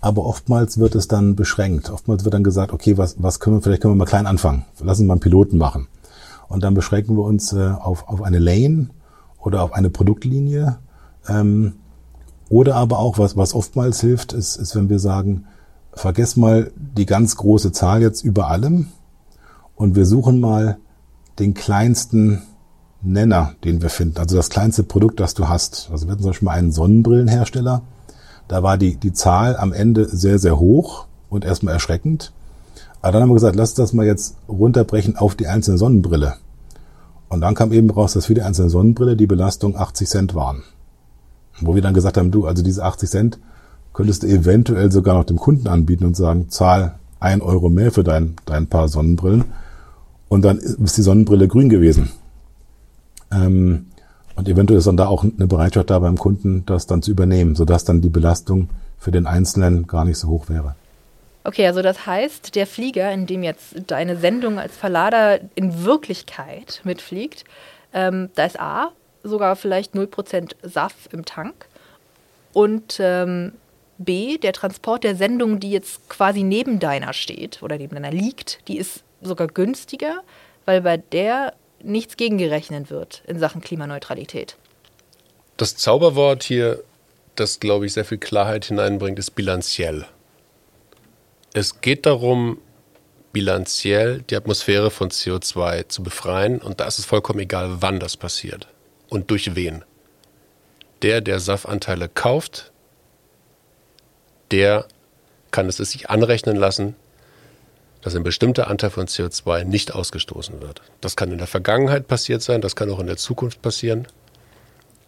aber 0.00 0.24
oftmals 0.24 0.78
wird 0.78 0.94
es 0.94 1.08
dann 1.08 1.36
beschränkt. 1.36 1.90
Oftmals 1.90 2.24
wird 2.24 2.34
dann 2.34 2.44
gesagt, 2.44 2.72
okay, 2.72 2.96
was, 2.96 3.16
was 3.18 3.40
können 3.40 3.56
wir, 3.56 3.62
vielleicht 3.62 3.82
können 3.82 3.94
wir 3.94 3.98
mal 3.98 4.06
klein 4.06 4.26
anfangen. 4.26 4.64
Lassen 4.82 5.02
wir 5.02 5.08
mal 5.08 5.14
einen 5.14 5.20
Piloten 5.20 5.58
machen. 5.58 5.88
Und 6.48 6.64
dann 6.64 6.74
beschränken 6.74 7.16
wir 7.16 7.24
uns 7.24 7.52
äh, 7.52 7.70
auf, 7.70 8.08
auf 8.08 8.22
eine 8.22 8.38
Lane 8.38 8.88
oder 9.38 9.62
auf 9.62 9.72
eine 9.72 9.90
Produktlinie. 9.90 10.78
Ähm, 11.28 11.74
oder 12.48 12.76
aber 12.76 12.98
auch, 12.98 13.18
was, 13.18 13.36
was 13.36 13.54
oftmals 13.54 14.00
hilft, 14.00 14.32
ist, 14.32 14.56
ist, 14.56 14.74
wenn 14.74 14.88
wir 14.88 14.98
sagen, 14.98 15.44
vergess 15.92 16.36
mal 16.36 16.72
die 16.76 17.06
ganz 17.06 17.36
große 17.36 17.72
Zahl 17.72 18.02
jetzt 18.02 18.24
über 18.24 18.48
allem 18.48 18.88
und 19.76 19.94
wir 19.96 20.06
suchen 20.06 20.40
mal 20.40 20.78
den 21.38 21.54
kleinsten 21.54 22.42
Nenner, 23.02 23.54
den 23.64 23.80
wir 23.82 23.88
finden. 23.88 24.18
Also 24.18 24.36
das 24.36 24.50
kleinste 24.50 24.82
Produkt, 24.82 25.20
das 25.20 25.34
du 25.34 25.48
hast. 25.48 25.88
Also 25.90 26.06
wir 26.06 26.12
hatten 26.12 26.22
zum 26.22 26.30
Beispiel 26.30 26.46
mal 26.46 26.58
einen 26.58 26.72
Sonnenbrillenhersteller. 26.72 27.82
Da 28.50 28.64
war 28.64 28.76
die, 28.76 28.96
die 28.96 29.12
Zahl 29.12 29.56
am 29.56 29.72
Ende 29.72 30.08
sehr, 30.08 30.40
sehr 30.40 30.58
hoch 30.58 31.06
und 31.28 31.44
erstmal 31.44 31.72
erschreckend. 31.72 32.32
Aber 33.00 33.12
dann 33.12 33.22
haben 33.22 33.28
wir 33.28 33.34
gesagt, 33.34 33.54
lass 33.54 33.74
das 33.74 33.92
mal 33.92 34.04
jetzt 34.04 34.34
runterbrechen 34.48 35.16
auf 35.16 35.36
die 35.36 35.46
einzelne 35.46 35.78
Sonnenbrille. 35.78 36.34
Und 37.28 37.42
dann 37.42 37.54
kam 37.54 37.72
eben 37.72 37.88
raus, 37.90 38.14
dass 38.14 38.26
für 38.26 38.34
die 38.34 38.42
einzelne 38.42 38.68
Sonnenbrille 38.68 39.14
die 39.14 39.28
Belastung 39.28 39.76
80 39.76 40.08
Cent 40.08 40.34
waren. 40.34 40.64
Wo 41.60 41.76
wir 41.76 41.82
dann 41.82 41.94
gesagt 41.94 42.16
haben, 42.16 42.32
du, 42.32 42.44
also 42.44 42.64
diese 42.64 42.82
80 42.82 43.08
Cent, 43.08 43.38
könntest 43.92 44.24
du 44.24 44.26
eventuell 44.26 44.90
sogar 44.90 45.14
noch 45.14 45.24
dem 45.24 45.36
Kunden 45.36 45.68
anbieten 45.68 46.04
und 46.04 46.16
sagen, 46.16 46.48
zahl 46.48 46.96
ein 47.20 47.42
Euro 47.42 47.68
mehr 47.68 47.92
für 47.92 48.02
dein, 48.02 48.34
dein 48.46 48.66
Paar 48.66 48.88
Sonnenbrillen 48.88 49.44
und 50.28 50.42
dann 50.42 50.58
ist 50.58 50.96
die 50.96 51.02
Sonnenbrille 51.02 51.46
grün 51.46 51.68
gewesen. 51.68 52.10
Äh, 53.30 53.36
Ähm, 53.46 53.86
und 54.40 54.48
eventuell 54.48 54.78
ist 54.78 54.86
dann 54.86 54.96
da 54.96 55.06
auch 55.06 55.22
eine 55.22 55.46
Bereitschaft 55.46 55.90
da 55.90 55.98
beim 55.98 56.16
Kunden, 56.16 56.64
das 56.64 56.86
dann 56.86 57.02
zu 57.02 57.10
übernehmen, 57.10 57.54
sodass 57.54 57.84
dann 57.84 58.00
die 58.00 58.08
Belastung 58.08 58.70
für 58.98 59.10
den 59.10 59.26
Einzelnen 59.26 59.86
gar 59.86 60.06
nicht 60.06 60.16
so 60.16 60.28
hoch 60.28 60.48
wäre. 60.48 60.74
Okay, 61.44 61.66
also 61.66 61.82
das 61.82 62.06
heißt, 62.06 62.54
der 62.54 62.66
Flieger, 62.66 63.12
in 63.12 63.26
dem 63.26 63.42
jetzt 63.42 63.74
deine 63.86 64.16
Sendung 64.16 64.58
als 64.58 64.76
Verlader 64.76 65.40
in 65.54 65.84
Wirklichkeit 65.84 66.80
mitfliegt, 66.84 67.44
ähm, 67.92 68.30
da 68.34 68.46
ist 68.46 68.58
A, 68.58 68.92
sogar 69.22 69.56
vielleicht 69.56 69.94
0% 69.94 70.52
SAF 70.62 70.94
im 71.12 71.26
Tank 71.26 71.66
und 72.54 72.96
ähm, 72.98 73.52
B, 73.98 74.38
der 74.38 74.54
Transport 74.54 75.04
der 75.04 75.16
Sendung, 75.16 75.60
die 75.60 75.70
jetzt 75.70 76.08
quasi 76.08 76.42
neben 76.42 76.78
deiner 76.78 77.12
steht 77.12 77.62
oder 77.62 77.76
neben 77.76 77.94
deiner 77.94 78.10
liegt, 78.10 78.66
die 78.68 78.78
ist 78.78 79.02
sogar 79.20 79.48
günstiger, 79.48 80.22
weil 80.64 80.80
bei 80.80 80.96
der 80.96 81.52
nichts 81.82 82.16
gegengerechnet 82.16 82.90
wird 82.90 83.22
in 83.26 83.38
Sachen 83.38 83.60
Klimaneutralität. 83.60 84.56
Das 85.56 85.76
Zauberwort 85.76 86.42
hier, 86.42 86.82
das 87.34 87.60
glaube 87.60 87.86
ich 87.86 87.92
sehr 87.92 88.04
viel 88.04 88.18
Klarheit 88.18 88.64
hineinbringt, 88.64 89.18
ist 89.18 89.32
bilanziell. 89.32 90.06
Es 91.52 91.80
geht 91.80 92.06
darum, 92.06 92.58
bilanziell 93.32 94.22
die 94.22 94.36
Atmosphäre 94.36 94.90
von 94.90 95.10
CO2 95.10 95.88
zu 95.88 96.02
befreien 96.02 96.60
und 96.60 96.80
da 96.80 96.86
ist 96.86 96.98
es 96.98 97.04
vollkommen 97.04 97.40
egal, 97.40 97.76
wann 97.80 98.00
das 98.00 98.16
passiert 98.16 98.68
und 99.08 99.30
durch 99.30 99.54
wen. 99.54 99.84
Der, 101.02 101.20
der 101.20 101.40
SAF-Anteile 101.40 102.08
kauft, 102.08 102.72
der 104.50 104.86
kann 105.50 105.68
es 105.68 105.76
sich 105.76 106.10
anrechnen 106.10 106.56
lassen, 106.56 106.96
dass 108.02 108.16
ein 108.16 108.22
bestimmter 108.22 108.68
Anteil 108.68 108.90
von 108.90 109.06
CO2 109.06 109.64
nicht 109.64 109.94
ausgestoßen 109.94 110.60
wird. 110.60 110.82
Das 111.00 111.16
kann 111.16 111.32
in 111.32 111.38
der 111.38 111.46
Vergangenheit 111.46 112.08
passiert 112.08 112.42
sein, 112.42 112.60
das 112.60 112.76
kann 112.76 112.90
auch 112.90 113.00
in 113.00 113.06
der 113.06 113.16
Zukunft 113.16 113.62
passieren. 113.62 114.06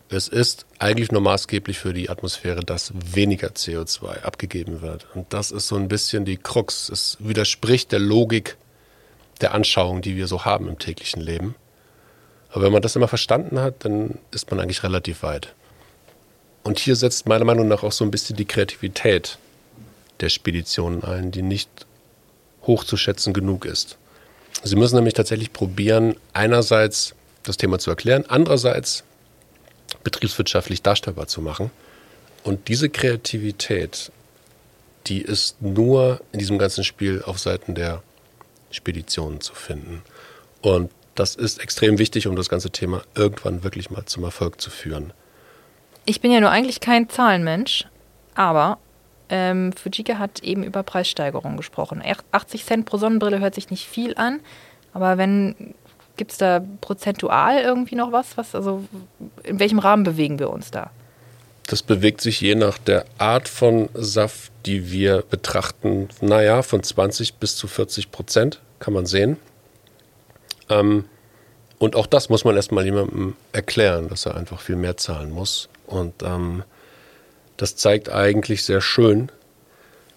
Es 0.09 0.29
ist 0.29 0.67
eigentlich 0.79 1.11
nur 1.11 1.23
maßgeblich 1.23 1.79
für 1.79 1.95
die 1.95 2.11
Atmosphäre, 2.11 2.61
dass 2.61 2.93
weniger 2.95 3.49
CO2 3.49 4.23
abgegeben 4.23 4.83
wird. 4.83 5.07
Und 5.15 5.33
das 5.33 5.51
ist 5.51 5.69
so 5.69 5.77
ein 5.77 5.89
bisschen 5.89 6.27
die 6.27 6.37
Krux. 6.37 6.91
Es 6.91 7.17
widerspricht 7.19 7.93
der 7.93 7.99
Logik 7.99 8.59
der 9.41 9.55
Anschauung, 9.55 10.03
die 10.03 10.17
wir 10.17 10.27
so 10.27 10.45
haben 10.45 10.69
im 10.69 10.79
täglichen 10.79 11.23
Leben. 11.23 11.55
Aber 12.51 12.65
wenn 12.65 12.73
man 12.73 12.83
das 12.83 12.95
immer 12.95 13.09
verstanden 13.09 13.59
hat, 13.59 13.87
dann 13.87 14.19
ist 14.31 14.51
man 14.51 14.61
eigentlich 14.61 14.83
relativ 14.83 15.23
weit. 15.23 15.55
Und 16.63 16.79
hier 16.79 16.95
setzt 16.95 17.27
meiner 17.27 17.47
Meinung 17.47 17.67
nach 17.67 17.83
auch 17.83 17.93
so 17.93 18.05
ein 18.05 18.11
bisschen 18.11 18.37
die 18.37 18.45
Kreativität 18.45 19.39
der 20.21 20.29
Speditionen 20.29 21.03
ein, 21.03 21.31
die 21.31 21.43
nicht 21.43 21.87
hochzuschätzen 22.67 23.33
genug 23.33 23.65
ist. 23.65 23.99
Sie 24.63 24.77
müssen 24.77 24.97
nämlich 24.97 25.15
tatsächlich 25.15 25.53
probieren, 25.53 26.17
einerseits 26.33 27.15
das 27.43 27.57
Thema 27.57 27.79
zu 27.79 27.91
erklären, 27.91 28.25
andererseits 28.29 29.05
betriebswirtschaftlich 30.05 30.83
darstellbar 30.83 31.27
zu 31.27 31.41
machen. 31.41 31.71
Und 32.45 32.69
diese 32.69 32.89
Kreativität, 32.89 34.13
die 35.07 35.21
ist 35.21 35.61
nur 35.61 36.21
in 36.33 36.39
diesem 36.39 36.59
ganzen 36.59 36.85
Spiel 36.85 37.23
auf 37.25 37.39
Seiten 37.39 37.75
der 37.75 38.03
Speditionen 38.71 39.41
zu 39.41 39.55
finden. 39.55 40.03
Und 40.61 40.91
das 41.15 41.35
ist 41.35 41.61
extrem 41.61 41.99
wichtig, 41.99 42.27
um 42.27 42.37
das 42.37 42.49
ganze 42.49 42.71
Thema 42.71 43.03
irgendwann 43.15 43.65
wirklich 43.65 43.91
mal 43.91 44.07
zum 44.07 44.25
Erfolg 44.25 44.61
zu 44.61 44.71
führen. 44.71 45.13
Ich 46.05 46.21
bin 46.21 46.33
ja 46.33 46.41
nur 46.41 46.51
eigentlich 46.51 46.81
kein 46.81 47.09
Zahlenmensch, 47.09 47.87
aber 48.35 48.79
ähm, 49.33 49.73
Fujika 49.73 50.19
hat 50.19 50.41
eben 50.41 50.63
über 50.63 50.83
Preissteigerungen 50.83 51.57
gesprochen. 51.57 52.03
80 52.33 52.67
Cent 52.67 52.85
pro 52.85 52.99
Sonnenbrille 52.99 53.41
hört 53.41 53.55
sich 53.55 53.71
nicht 53.71 53.89
viel 53.89 54.15
an, 54.17 54.41
aber 54.93 55.17
wenn 55.17 55.75
gibt 56.19 56.33
es 56.33 56.39
da 56.39 56.63
prozentual 56.83 57.63
irgendwie 57.63 57.95
noch 57.95 58.13
was, 58.13 58.37
was? 58.37 58.55
Also 58.55 58.85
in 59.43 59.59
welchem 59.59 59.79
Rahmen 59.79 60.05
bewegen 60.05 60.39
wir 60.39 60.51
uns 60.51 60.71
da? 60.71 60.91
Das 61.67 61.83
bewegt 61.83 62.21
sich 62.21 62.43
je 62.43 62.55
nach 62.55 62.77
der 62.77 63.07
Art 63.17 63.49
von 63.49 63.89
Saft, 63.95 64.53
die 64.67 64.93
wir 64.93 65.23
betrachten, 65.23 66.11
naja, 66.21 66.61
von 66.61 66.83
20 66.83 67.37
bis 67.37 67.57
zu 67.57 67.67
40 67.69 68.11
Prozent, 68.11 68.61
kann 68.81 68.93
man 68.93 69.07
sehen. 69.07 69.39
Ähm, 70.69 71.07
und 71.79 71.97
auch 71.97 72.07
das 72.07 72.29
muss 72.29 72.45
man 72.45 72.55
erstmal 72.55 72.85
jemandem 72.85 73.35
erklären, 73.53 74.09
dass 74.09 74.27
er 74.27 74.37
einfach 74.37 74.61
viel 74.61 74.77
mehr 74.77 74.99
zahlen 74.99 75.31
muss. 75.31 75.71
Und 75.87 76.23
ähm, 76.23 76.65
das 77.63 77.77
zeigt 77.77 78.11
eigentlich 78.11 78.65
sehr 78.65 78.81
schön, 78.81 79.31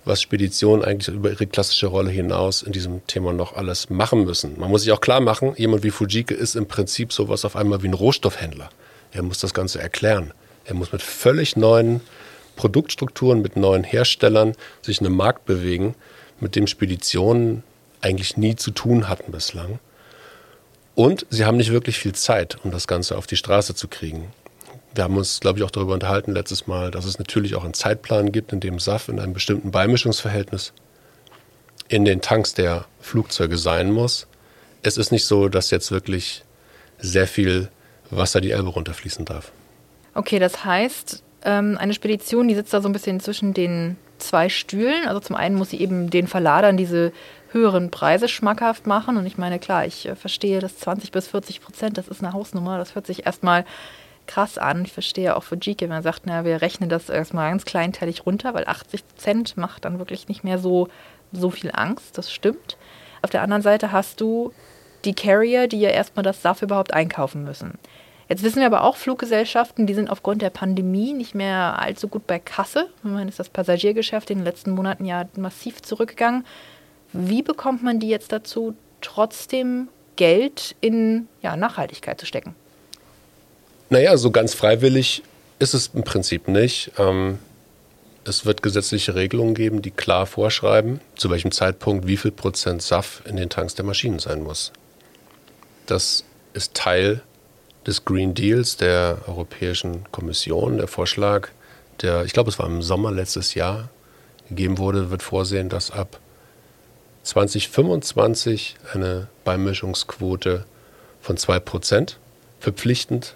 was 0.03 0.19
Speditionen 0.19 0.83
eigentlich 0.83 1.15
über 1.15 1.29
ihre 1.29 1.45
klassische 1.45 1.85
Rolle 1.85 2.09
hinaus 2.09 2.63
in 2.63 2.71
diesem 2.71 3.05
Thema 3.05 3.33
noch 3.33 3.55
alles 3.55 3.91
machen 3.91 4.25
müssen. 4.25 4.59
Man 4.59 4.71
muss 4.71 4.81
sich 4.81 4.91
auch 4.91 4.99
klar 4.99 5.19
machen, 5.19 5.53
jemand 5.55 5.83
wie 5.83 5.91
Fujike 5.91 6.33
ist 6.33 6.55
im 6.55 6.67
Prinzip 6.67 7.13
sowas 7.13 7.45
auf 7.45 7.55
einmal 7.55 7.83
wie 7.83 7.87
ein 7.87 7.93
Rohstoffhändler. 7.93 8.71
Er 9.11 9.21
muss 9.21 9.37
das 9.37 9.53
Ganze 9.53 9.79
erklären. 9.79 10.33
Er 10.63 10.73
muss 10.73 10.91
mit 10.91 11.03
völlig 11.03 11.55
neuen 11.55 12.01
Produktstrukturen, 12.55 13.43
mit 13.43 13.57
neuen 13.57 13.83
Herstellern 13.83 14.53
sich 14.81 14.99
in 14.99 15.05
einem 15.05 15.15
Markt 15.15 15.45
bewegen, 15.45 15.93
mit 16.39 16.55
dem 16.55 16.65
Speditionen 16.65 17.61
eigentlich 18.01 18.37
nie 18.37 18.55
zu 18.55 18.71
tun 18.71 19.07
hatten 19.07 19.31
bislang. 19.31 19.77
Und 20.95 21.27
sie 21.29 21.45
haben 21.45 21.57
nicht 21.57 21.71
wirklich 21.71 21.99
viel 21.99 22.15
Zeit, 22.15 22.57
um 22.63 22.71
das 22.71 22.87
Ganze 22.87 23.15
auf 23.15 23.27
die 23.27 23.37
Straße 23.37 23.75
zu 23.75 23.87
kriegen. 23.87 24.33
Wir 24.95 25.03
haben 25.03 25.17
uns, 25.17 25.41
glaube 25.41 25.59
ich, 25.59 25.65
auch 25.65 25.71
darüber 25.71 25.93
unterhalten 25.93 26.31
letztes 26.31 26.67
Mal, 26.67 26.89
dass 26.89 27.03
es 27.03 27.19
natürlich 27.19 27.55
auch 27.55 27.65
einen 27.65 27.73
Zeitplan 27.73 28.31
gibt, 28.31 28.53
in 28.53 28.61
dem 28.61 28.79
SAF 28.79 29.09
in 29.09 29.19
einem 29.19 29.33
bestimmten 29.33 29.69
Beimischungsverhältnis 29.69 30.71
in 31.89 32.05
den 32.05 32.21
Tanks 32.21 32.53
der 32.53 32.85
Flugzeuge 33.01 33.57
sein 33.57 33.91
muss. 33.91 34.27
Es 34.81 34.97
ist 34.97 35.11
nicht 35.11 35.25
so, 35.25 35.49
dass 35.49 35.69
jetzt 35.69 35.91
wirklich 35.91 36.43
sehr 36.97 37.27
viel 37.27 37.69
Wasser 38.09 38.39
die 38.39 38.51
Elbe 38.51 38.69
runterfließen 38.69 39.25
darf. 39.25 39.51
Okay, 40.13 40.39
das 40.39 40.63
heißt, 40.63 41.23
ähm, 41.43 41.77
eine 41.77 41.93
Spedition, 41.93 42.47
die 42.47 42.55
sitzt 42.55 42.73
da 42.73 42.81
so 42.81 42.87
ein 42.87 42.93
bisschen 42.93 43.19
zwischen 43.19 43.53
den 43.53 43.97
zwei 44.17 44.47
Stühlen. 44.47 45.07
Also 45.07 45.19
zum 45.19 45.35
einen 45.35 45.55
muss 45.55 45.71
sie 45.71 45.79
eben 45.81 46.09
den 46.09 46.27
Verladern 46.27 46.77
diese 46.77 47.11
höheren 47.51 47.91
Preise 47.91 48.27
schmackhaft 48.27 48.87
machen. 48.87 49.17
Und 49.17 49.25
ich 49.25 49.37
meine, 49.37 49.59
klar, 49.59 49.85
ich 49.85 50.07
äh, 50.07 50.15
verstehe, 50.15 50.59
dass 50.59 50.77
20 50.77 51.11
bis 51.11 51.27
40 51.27 51.61
Prozent, 51.61 51.97
das 51.97 52.07
ist 52.07 52.23
eine 52.23 52.33
Hausnummer. 52.33 52.77
Das 52.77 52.95
hört 52.95 53.07
sich 53.07 53.25
erstmal 53.25 53.65
krass 54.27 54.57
an. 54.57 54.85
Ich 54.85 54.93
verstehe 54.93 55.35
auch 55.35 55.43
für 55.43 55.57
GK, 55.57 55.81
wenn 55.81 55.89
man 55.89 56.03
sagt, 56.03 56.23
na, 56.25 56.45
wir 56.45 56.61
rechnen 56.61 56.89
das 56.89 57.09
erstmal 57.09 57.49
ganz 57.49 57.65
kleinteilig 57.65 58.25
runter, 58.25 58.53
weil 58.53 58.67
80 58.67 59.03
Cent 59.17 59.57
macht 59.57 59.85
dann 59.85 59.99
wirklich 59.99 60.27
nicht 60.27 60.43
mehr 60.43 60.57
so, 60.57 60.87
so 61.31 61.49
viel 61.49 61.71
Angst. 61.73 62.17
Das 62.17 62.31
stimmt. 62.31 62.77
Auf 63.21 63.29
der 63.29 63.41
anderen 63.41 63.61
Seite 63.61 63.91
hast 63.91 64.21
du 64.21 64.53
die 65.05 65.13
Carrier, 65.13 65.67
die 65.67 65.79
ja 65.79 65.89
erstmal 65.89 66.23
das 66.23 66.41
SAF 66.41 66.61
überhaupt 66.61 66.93
einkaufen 66.93 67.43
müssen. 67.43 67.77
Jetzt 68.27 68.41
wissen 68.41 68.59
wir 68.59 68.65
aber 68.65 68.83
auch, 68.83 68.95
Fluggesellschaften, 68.95 69.85
die 69.85 69.93
sind 69.93 70.09
aufgrund 70.09 70.41
der 70.41 70.49
Pandemie 70.49 71.13
nicht 71.13 71.35
mehr 71.35 71.79
allzu 71.79 72.07
gut 72.07 72.25
bei 72.25 72.39
Kasse. 72.39 72.89
Meine, 73.03 73.29
ist 73.29 73.39
das 73.39 73.49
Passagiergeschäft 73.49 74.31
in 74.31 74.39
den 74.39 74.45
letzten 74.45 74.71
Monaten 74.71 75.05
ja 75.05 75.25
massiv 75.37 75.83
zurückgegangen. 75.83 76.43
Wie 77.13 77.43
bekommt 77.43 77.83
man 77.83 77.99
die 77.99 78.09
jetzt 78.09 78.31
dazu, 78.31 78.75
trotzdem 79.01 79.89
Geld 80.15 80.75
in 80.81 81.27
ja, 81.41 81.55
Nachhaltigkeit 81.55 82.19
zu 82.19 82.25
stecken? 82.25 82.55
Naja, 83.89 84.17
so 84.17 84.31
ganz 84.31 84.53
freiwillig 84.53 85.21
ist 85.59 85.73
es 85.73 85.91
im 85.93 86.03
Prinzip 86.03 86.47
nicht. 86.47 86.91
Ähm, 86.97 87.39
es 88.23 88.45
wird 88.45 88.63
gesetzliche 88.63 89.13
Regelungen 89.13 89.53
geben, 89.53 89.83
die 89.83 89.91
klar 89.91 90.25
vorschreiben, 90.25 90.99
zu 91.15 91.29
welchem 91.29 91.51
Zeitpunkt 91.51 92.07
wie 92.07 92.17
viel 92.17 92.31
Prozent 92.31 92.81
SAF 92.81 93.21
in 93.25 93.37
den 93.37 93.49
Tanks 93.49 93.75
der 93.75 93.85
Maschinen 93.85 94.17
sein 94.17 94.41
muss. 94.41 94.71
Das 95.85 96.23
ist 96.53 96.73
Teil 96.73 97.21
des 97.85 98.03
Green 98.03 98.33
Deals 98.33 98.77
der 98.77 99.19
Europäischen 99.27 100.11
Kommission. 100.11 100.77
Der 100.77 100.87
Vorschlag, 100.87 101.49
der, 102.01 102.25
ich 102.25 102.33
glaube, 102.33 102.49
es 102.49 102.57
war 102.57 102.65
im 102.65 102.81
Sommer 102.81 103.11
letztes 103.11 103.53
Jahr 103.53 103.89
gegeben 104.49 104.79
wurde, 104.79 105.11
wird 105.11 105.21
vorsehen, 105.21 105.69
dass 105.69 105.91
ab 105.91 106.19
2025 107.21 108.75
eine 108.93 109.27
Beimischungsquote 109.43 110.65
von 111.21 111.37
2% 111.37 112.15
verpflichtend 112.59 113.35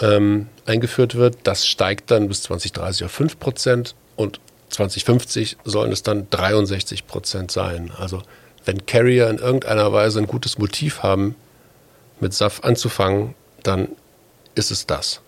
ähm, 0.00 0.48
eingeführt 0.66 1.14
wird. 1.14 1.38
Das 1.44 1.66
steigt 1.66 2.10
dann 2.10 2.28
bis 2.28 2.42
2030 2.42 3.04
auf 3.04 3.20
5% 3.20 3.94
und 4.16 4.40
2050 4.70 5.56
sollen 5.64 5.92
es 5.92 6.02
dann 6.02 6.28
63% 6.28 7.50
sein. 7.50 7.90
Also 7.96 8.22
wenn 8.64 8.86
Carrier 8.86 9.30
in 9.30 9.38
irgendeiner 9.38 9.92
Weise 9.92 10.18
ein 10.18 10.26
gutes 10.26 10.58
Motiv 10.58 11.02
haben, 11.02 11.34
mit 12.20 12.34
SAF 12.34 12.64
anzufangen, 12.64 13.34
dann 13.62 13.88
ist 14.54 14.70
es 14.70 14.86
das. 14.86 15.20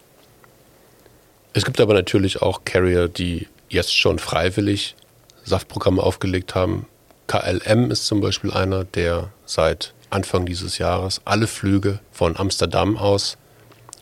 Es 1.53 1.65
gibt 1.65 1.81
aber 1.81 1.95
natürlich 1.95 2.43
auch 2.43 2.65
Carrier, 2.65 3.09
die 3.09 3.49
jetzt 3.69 3.97
schon 3.97 4.19
freiwillig 4.19 4.97
SAF-Programme 5.45 6.03
aufgelegt 6.03 6.55
haben, 6.55 6.87
KLM 7.27 7.93
ist 7.93 8.07
zum 8.07 8.21
Beispiel 8.21 8.51
einer, 8.51 8.85
der 8.85 9.31
seit 9.47 9.95
Anfang 10.11 10.47
dieses 10.47 10.79
Jahres 10.79 11.21
alle 11.25 11.47
Flüge 11.47 12.01
von 12.11 12.37
Amsterdam 12.37 12.97
aus 12.97 13.37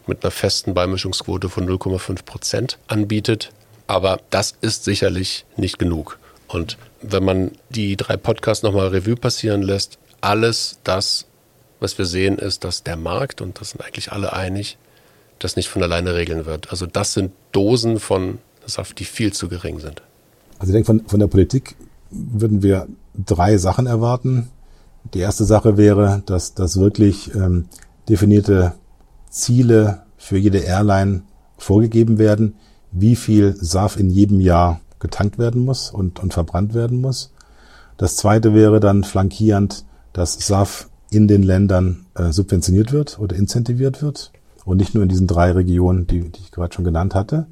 mit 0.09 0.25
einer 0.25 0.31
festen 0.31 0.75
Beimischungsquote 0.75 1.49
von 1.49 1.69
0,5 1.69 2.25
Prozent 2.25 2.79
anbietet. 2.87 3.53
Aber 3.87 4.21
das 4.31 4.55
ist 4.61 4.85
sicherlich 4.85 5.45
nicht 5.57 5.79
genug. 5.79 6.19
Und 6.47 6.79
wenn 7.03 7.25
man 7.25 7.53
die 7.71 7.97
drei 7.97 8.17
Podcasts 8.17 8.63
nochmal 8.63 8.89
Revue 8.89 9.17
passieren 9.17 9.63
lässt, 9.63 9.99
alles 10.21 10.79
das 10.85 11.27
was 11.81 11.99
wir 11.99 12.07
sehen, 12.07 12.39
ist, 12.39 12.65
dass 12.65 12.83
der 12.83 12.97
Markt, 12.97 13.41
und 13.41 13.61
das 13.61 13.71
sind 13.71 13.83
eigentlich 13.83 14.13
alle 14.13 14.33
einig, 14.33 14.79
das 15.39 15.57
nicht 15.57 15.69
von 15.69 15.83
alleine 15.83 16.15
regeln 16.15 16.47
wird. 16.47 16.71
Also 16.71 16.87
das 16.87 17.13
sind 17.13 17.33
Dosen 17.53 18.01
von 18.01 18.39
Saft, 18.67 18.99
die 18.99 19.05
viel 19.05 19.33
zu 19.33 19.49
gering 19.49 19.79
sind. 19.79 20.03
Also 20.59 20.73
ich 20.73 20.75
denke, 20.75 20.87
von, 20.87 21.07
von 21.07 21.21
der 21.21 21.29
Politik 21.29 21.77
würden 22.11 22.63
wir 22.63 22.89
drei 23.15 23.57
Sachen 23.57 23.87
erwarten. 23.87 24.51
Die 25.15 25.21
erste 25.21 25.45
Sache 25.45 25.77
wäre, 25.77 26.23
dass, 26.27 26.55
dass 26.55 26.79
wirklich 26.79 27.35
ähm, 27.35 27.67
definierte 28.09 28.75
Ziele 29.31 30.03
für 30.17 30.39
jede 30.39 30.59
Airline 30.59 31.23
vorgegeben 31.57 32.19
werden, 32.19 32.55
wie 32.91 33.17
viel 33.17 33.57
SAF 33.61 33.99
in 33.99 34.11
jedem 34.11 34.41
Jahr 34.41 34.81
getankt 34.99 35.39
werden 35.39 35.65
muss 35.65 35.91
und, 35.91 36.21
und 36.21 36.33
verbrannt 36.33 36.75
werden 36.75 37.01
muss. 37.01 37.33
Das 37.97 38.17
zweite 38.17 38.55
wäre 38.55 38.81
dann 38.81 39.05
flankierend, 39.05 39.85
dass 40.13 40.35
SAF 40.35 40.89
in 41.11 41.29
den 41.29 41.43
Ländern 41.43 42.07
äh, 42.15 42.33
subventioniert 42.33 42.93
wird 42.93 43.19
oder 43.19 43.37
incentiviert 43.37 44.03
wird 44.03 44.33
und 44.65 44.77
nicht 44.77 44.95
nur 44.95 45.03
in 45.03 45.09
diesen 45.09 45.27
drei 45.27 45.53
Regionen, 45.53 46.07
die, 46.07 46.21
die 46.21 46.41
ich 46.41 46.51
gerade 46.51 46.75
schon 46.75 46.85
genannt 46.85 47.15
hatte. 47.15 47.47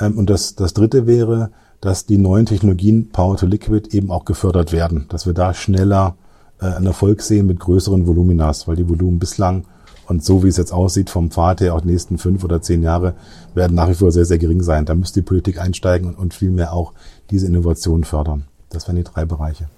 Ähm, 0.00 0.16
und 0.16 0.30
das, 0.30 0.54
das 0.54 0.74
dritte 0.74 1.06
wäre, 1.06 1.50
dass 1.80 2.06
die 2.06 2.18
neuen 2.18 2.46
Technologien 2.46 3.10
Power 3.10 3.36
to 3.36 3.46
Liquid 3.46 3.94
eben 3.96 4.10
auch 4.10 4.24
gefördert 4.24 4.72
werden, 4.72 5.06
dass 5.10 5.26
wir 5.26 5.34
da 5.34 5.54
schneller 5.54 6.16
äh, 6.60 6.66
einen 6.66 6.86
Erfolg 6.86 7.22
sehen 7.22 7.46
mit 7.46 7.60
größeren 7.60 8.06
Voluminas, 8.06 8.66
weil 8.66 8.76
die 8.76 8.88
Volumen 8.88 9.18
bislang 9.18 9.64
und 10.08 10.24
so 10.24 10.42
wie 10.42 10.48
es 10.48 10.56
jetzt 10.56 10.72
aussieht 10.72 11.10
vom 11.10 11.30
Pfad 11.30 11.60
her, 11.60 11.74
auch 11.74 11.82
die 11.82 11.88
nächsten 11.88 12.18
fünf 12.18 12.42
oder 12.42 12.62
zehn 12.62 12.82
Jahre 12.82 13.14
werden 13.54 13.74
nach 13.74 13.88
wie 13.88 13.94
vor 13.94 14.10
sehr, 14.10 14.24
sehr 14.24 14.38
gering 14.38 14.62
sein. 14.62 14.86
Da 14.86 14.94
müsste 14.94 15.20
die 15.20 15.26
Politik 15.26 15.60
einsteigen 15.60 16.14
und, 16.14 16.34
vielmehr 16.34 16.72
auch 16.72 16.92
diese 17.30 17.46
Innovationen 17.46 18.04
fördern. 18.04 18.44
Das 18.70 18.86
wären 18.86 18.96
die 18.96 19.04
drei 19.04 19.24
Bereiche. 19.24 19.68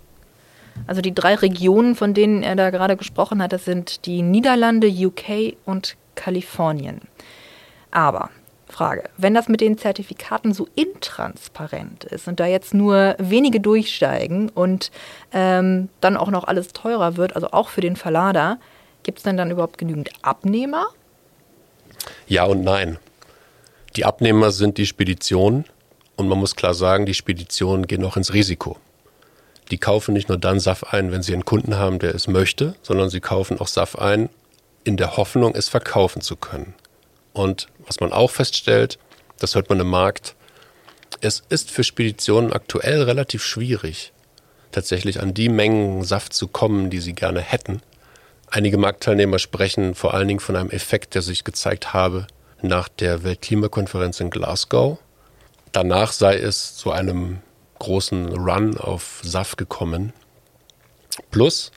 Also 0.87 1.00
die 1.00 1.14
drei 1.14 1.34
Regionen, 1.34 1.96
von 1.96 2.14
denen 2.14 2.42
er 2.42 2.54
da 2.54 2.70
gerade 2.70 2.96
gesprochen 2.96 3.42
hat, 3.42 3.52
das 3.52 3.64
sind 3.64 4.06
die 4.06 4.22
Niederlande, 4.22 4.88
UK 4.88 5.56
und 5.64 5.96
Kalifornien. 6.14 7.00
Aber 7.90 8.30
Frage, 8.68 9.04
wenn 9.16 9.34
das 9.34 9.49
mit 9.49 9.60
den 9.60 9.78
Zertifikaten 9.78 10.54
so 10.54 10.68
intransparent 10.76 12.04
ist 12.04 12.28
und 12.28 12.38
da 12.38 12.46
jetzt 12.46 12.72
nur 12.72 13.16
wenige 13.18 13.60
durchsteigen 13.60 14.49
und 14.49 14.92
ähm, 15.32 15.88
dann 16.00 16.16
auch 16.16 16.30
noch 16.30 16.44
alles 16.44 16.68
teurer 16.68 17.16
wird, 17.16 17.34
also 17.34 17.50
auch 17.50 17.68
für 17.68 17.80
den 17.80 17.96
Verlader, 17.96 18.58
gibt 19.02 19.19
es 19.19 19.25
denn 19.25 19.37
dann 19.37 19.50
überhaupt 19.50 19.78
genügend 19.78 20.11
Abnehmer? 20.23 20.87
Ja 22.26 22.45
und 22.45 22.62
nein. 22.62 22.99
Die 23.97 24.04
Abnehmer 24.04 24.52
sind 24.52 24.78
die 24.78 24.87
Speditionen 24.87 25.64
und 26.16 26.28
man 26.28 26.38
muss 26.38 26.57
klar 26.57 26.75
sagen, 26.75 27.07
die 27.07 27.14
Speditionen 27.14 27.87
gehen 27.87 28.04
auch 28.04 28.16
ins 28.16 28.33
Risiko. 28.33 28.78
Die 29.71 29.78
kaufen 29.78 30.12
nicht 30.12 30.28
nur 30.28 30.38
dann 30.38 30.61
SAF 30.61 30.85
ein, 30.92 31.12
wenn 31.12 31.23
sie 31.23 31.33
einen 31.33 31.45
Kunden 31.45 31.76
haben, 31.76 31.99
der 31.99 32.14
es 32.14 32.28
möchte, 32.28 32.75
sondern 32.83 33.11
sie 33.11 33.21
kaufen 33.21 33.61
auch 33.61 33.69
SAF 33.69 33.97
ein, 33.97 34.28
in 34.85 34.97
der 34.97 35.16
Hoffnung, 35.16 35.54
es 35.54 35.69
verkaufen 35.69 36.23
zu 36.23 36.37
können. 36.37 36.75
Und 37.33 37.69
was 37.87 38.00
man 38.00 38.12
auch 38.12 38.30
feststellt, 38.30 38.99
das 39.38 39.54
hört 39.54 39.69
man 39.69 39.80
im 39.80 39.88
Markt, 39.88 40.35
es 41.21 41.42
ist 41.49 41.71
für 41.71 41.85
Speditionen 41.85 42.52
aktuell 42.52 43.02
relativ 43.02 43.45
schwierig, 43.45 44.12
tatsächlich 44.73 45.21
an 45.21 45.35
die 45.35 45.49
Mengen 45.49 46.02
Saft 46.04 46.33
zu 46.33 46.49
kommen, 46.49 46.90
die 46.90 47.00
sie 47.00 47.12
gerne 47.12 47.40
hätten. 47.40 47.83
Einige 48.52 48.78
Marktteilnehmer 48.78 49.38
sprechen 49.38 49.95
vor 49.95 50.12
allen 50.12 50.26
Dingen 50.26 50.40
von 50.40 50.57
einem 50.57 50.71
Effekt, 50.71 51.14
der 51.14 51.23
sich 51.23 51.45
gezeigt 51.45 51.95
habe 51.95 52.26
nach 52.62 52.88
der 52.88 53.23
Weltklimakonferenz 53.23 54.19
in 54.19 54.30
Glasgow. 54.30 54.99
Danach 55.71 56.11
sei 56.11 56.37
es 56.37 56.75
zu 56.76 56.90
einem 56.90 57.38
großen 57.78 58.28
Run 58.35 58.76
auf 58.76 59.21
Saft 59.23 59.57
gekommen. 59.57 60.12
Plus, 61.30 61.71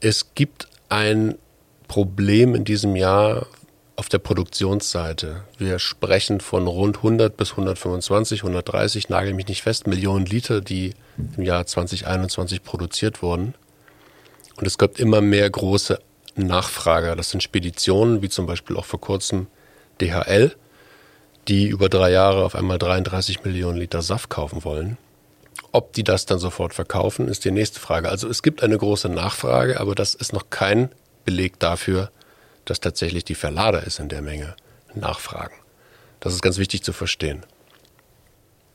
es 0.00 0.34
gibt 0.34 0.66
ein 0.88 1.38
Problem 1.86 2.56
in 2.56 2.64
diesem 2.64 2.96
Jahr 2.96 3.46
auf 3.94 4.08
der 4.08 4.18
Produktionsseite. 4.18 5.44
Wir 5.56 5.78
sprechen 5.78 6.40
von 6.40 6.66
rund 6.66 6.96
100 6.96 7.36
bis 7.36 7.52
125, 7.52 8.40
130, 8.40 9.08
nagel 9.08 9.34
mich 9.34 9.46
nicht 9.46 9.62
fest, 9.62 9.86
Millionen 9.86 10.26
Liter, 10.26 10.62
die 10.62 10.94
im 11.36 11.44
Jahr 11.44 11.64
2021 11.64 12.64
produziert 12.64 13.22
wurden. 13.22 13.54
Und 14.56 14.66
es 14.66 14.78
gibt 14.78 15.00
immer 15.00 15.20
mehr 15.20 15.48
große 15.48 15.98
Nachfrager. 16.36 17.16
Das 17.16 17.30
sind 17.30 17.42
Speditionen, 17.42 18.22
wie 18.22 18.28
zum 18.28 18.46
Beispiel 18.46 18.76
auch 18.76 18.84
vor 18.84 19.00
kurzem 19.00 19.46
DHL, 20.00 20.54
die 21.48 21.68
über 21.68 21.88
drei 21.88 22.10
Jahre 22.10 22.44
auf 22.44 22.54
einmal 22.54 22.78
33 22.78 23.44
Millionen 23.44 23.78
Liter 23.78 24.02
Saft 24.02 24.30
kaufen 24.30 24.64
wollen. 24.64 24.98
Ob 25.72 25.92
die 25.92 26.04
das 26.04 26.26
dann 26.26 26.38
sofort 26.38 26.74
verkaufen, 26.74 27.28
ist 27.28 27.44
die 27.44 27.50
nächste 27.50 27.78
Frage. 27.80 28.08
Also 28.08 28.28
es 28.28 28.42
gibt 28.42 28.62
eine 28.62 28.76
große 28.76 29.08
Nachfrage, 29.08 29.78
aber 29.78 29.94
das 29.94 30.14
ist 30.14 30.32
noch 30.32 30.50
kein 30.50 30.90
Beleg 31.24 31.58
dafür, 31.60 32.10
dass 32.64 32.80
tatsächlich 32.80 33.24
die 33.24 33.34
Verlader 33.34 33.86
es 33.86 33.98
in 33.98 34.08
der 34.08 34.22
Menge 34.22 34.56
nachfragen. 34.94 35.54
Das 36.18 36.34
ist 36.34 36.42
ganz 36.42 36.58
wichtig 36.58 36.82
zu 36.82 36.92
verstehen. 36.92 37.44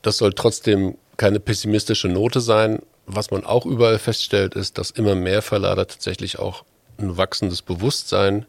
Das 0.01 0.17
soll 0.17 0.33
trotzdem 0.33 0.97
keine 1.17 1.39
pessimistische 1.39 2.07
Note 2.07 2.39
sein. 2.39 2.79
Was 3.05 3.31
man 3.31 3.45
auch 3.45 3.65
überall 3.65 3.99
feststellt, 3.99 4.55
ist, 4.55 4.77
dass 4.77 4.91
immer 4.91 5.15
mehr 5.15 5.41
Verlader 5.41 5.87
tatsächlich 5.87 6.39
auch 6.39 6.63
ein 6.97 7.17
wachsendes 7.17 7.61
Bewusstsein 7.61 8.45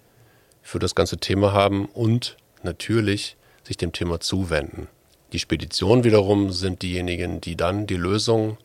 für 0.62 0.78
das 0.78 0.94
ganze 0.94 1.18
Thema 1.18 1.52
haben 1.52 1.86
und 1.86 2.36
natürlich 2.62 3.36
sich 3.64 3.76
dem 3.76 3.92
Thema 3.92 4.20
zuwenden. 4.20 4.88
Die 5.32 5.38
Speditionen 5.38 6.04
wiederum 6.04 6.52
sind 6.52 6.82
diejenigen, 6.82 7.40
die 7.40 7.56
dann 7.56 7.86
die 7.86 7.96
Lösung 7.96 8.56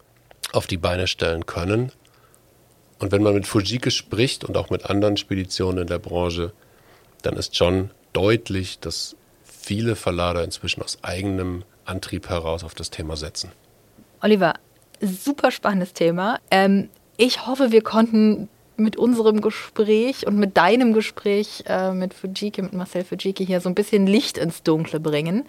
auf 0.54 0.68
die 0.68 0.78
Beine 0.78 1.08
stellen 1.08 1.46
können 1.46 1.92
und 3.02 3.12
wenn 3.12 3.24
man 3.24 3.34
mit 3.34 3.48
Fujike 3.48 3.90
spricht 3.90 4.44
und 4.44 4.56
auch 4.56 4.70
mit 4.70 4.86
anderen 4.86 5.18
Speditionen 5.18 5.82
in 5.82 5.88
der 5.88 5.98
Branche, 5.98 6.54
dann 7.24 7.36
ist 7.36 7.56
schon 7.56 7.90
deutlich, 8.14 8.80
dass 8.80 9.16
viele 9.44 9.96
Verlader 9.96 10.44
inzwischen 10.44 10.84
aus 10.84 11.00
eigenem 11.02 11.64
Antrieb 11.84 12.30
heraus 12.30 12.64
auf 12.64 12.76
das 12.76 12.92
Thema 12.92 13.18
setzen. 13.18 13.52
Oliver, 14.22 14.54
super 15.02 15.52
spannendes 15.52 15.94
Thema. 15.94 16.40
Ähm, 16.50 16.90
ich 17.18 17.46
hoffe, 17.46 17.72
wir 17.72 17.82
konnten 17.82 18.50
mit 18.78 18.98
unserem 18.98 19.42
Gespräch 19.42 20.26
und 20.26 20.38
mit 20.38 20.58
deinem 20.58 20.94
Gespräch 20.94 21.64
äh, 21.68 21.92
mit 21.92 22.14
Fujike, 22.14 22.64
mit 22.64 22.74
Marcel 22.74 23.04
Fujike 23.04 23.44
hier 23.44 23.62
so 23.62 23.70
ein 23.70 23.76
bisschen 23.76 24.08
Licht 24.08 24.38
ins 24.38 24.64
Dunkle 24.64 25.00
bringen. 25.00 25.46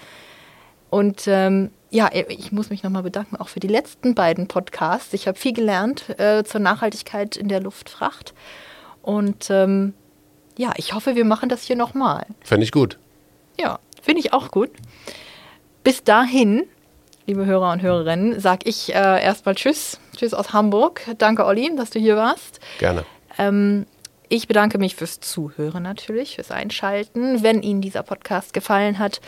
Und 0.91 1.27
ähm, 1.27 1.71
ja, 1.91 2.11
ich 2.12 2.53
muss 2.53 2.69
mich 2.69 2.83
nochmal 2.83 3.03
bedanken, 3.03 3.37
auch 3.37 3.49
für 3.49 3.61
die 3.61 3.69
letzten 3.69 4.15
beiden 4.15 4.49
Podcasts. 4.49 5.12
Ich 5.15 5.27
habe 5.27 5.38
viel 5.38 5.55
gelernt 5.55 6.19
äh, 6.19 6.45
zur 6.45 6.61
Nachhaltigkeit 6.61 7.37
in 7.37 7.49
der 7.49 7.61
Luftfracht. 7.61 8.35
Und 9.01 9.49
ähm, 9.51 9.95
ja, 10.57 10.73
ich 10.77 10.93
hoffe, 10.93 11.15
wir 11.15 11.25
machen 11.25 11.49
das 11.49 11.62
hier 11.62 11.77
nochmal. 11.77 12.27
Fände 12.43 12.65
ich 12.65 12.73
gut. 12.73 12.99
Ja, 13.59 13.79
finde 14.03 14.21
ich 14.21 14.33
auch 14.33 14.51
gut. 14.51 14.71
Bis 15.83 16.05
dahin, 16.05 16.65
liebe 17.27 17.47
Hörer 17.47 17.73
und 17.73 17.83
Hörerinnen, 17.83 18.41
sage 18.41 18.69
ich 18.69 18.95
äh, 18.95 19.23
erstmal 19.23 19.55
Tschüss. 19.55 19.99
Tschüss 20.17 20.35
aus 20.35 20.53
Hamburg. 20.53 21.03
Danke, 21.19 21.45
Olli, 21.47 21.71
dass 21.77 21.91
du 21.91 21.99
hier 21.99 22.17
warst. 22.17 22.61
Gerne. 22.79 23.05
Ähm, 23.39 23.87
ich 24.29 24.49
bedanke 24.49 24.79
mich 24.79 24.97
fürs 24.97 25.21
Zuhören 25.21 25.83
natürlich, 25.83 26.37
fürs 26.37 26.51
Einschalten. 26.51 27.43
Wenn 27.43 27.63
Ihnen 27.63 27.83
dieser 27.83 28.03
Podcast 28.03 28.53
gefallen 28.55 28.99
hat, 28.99 29.21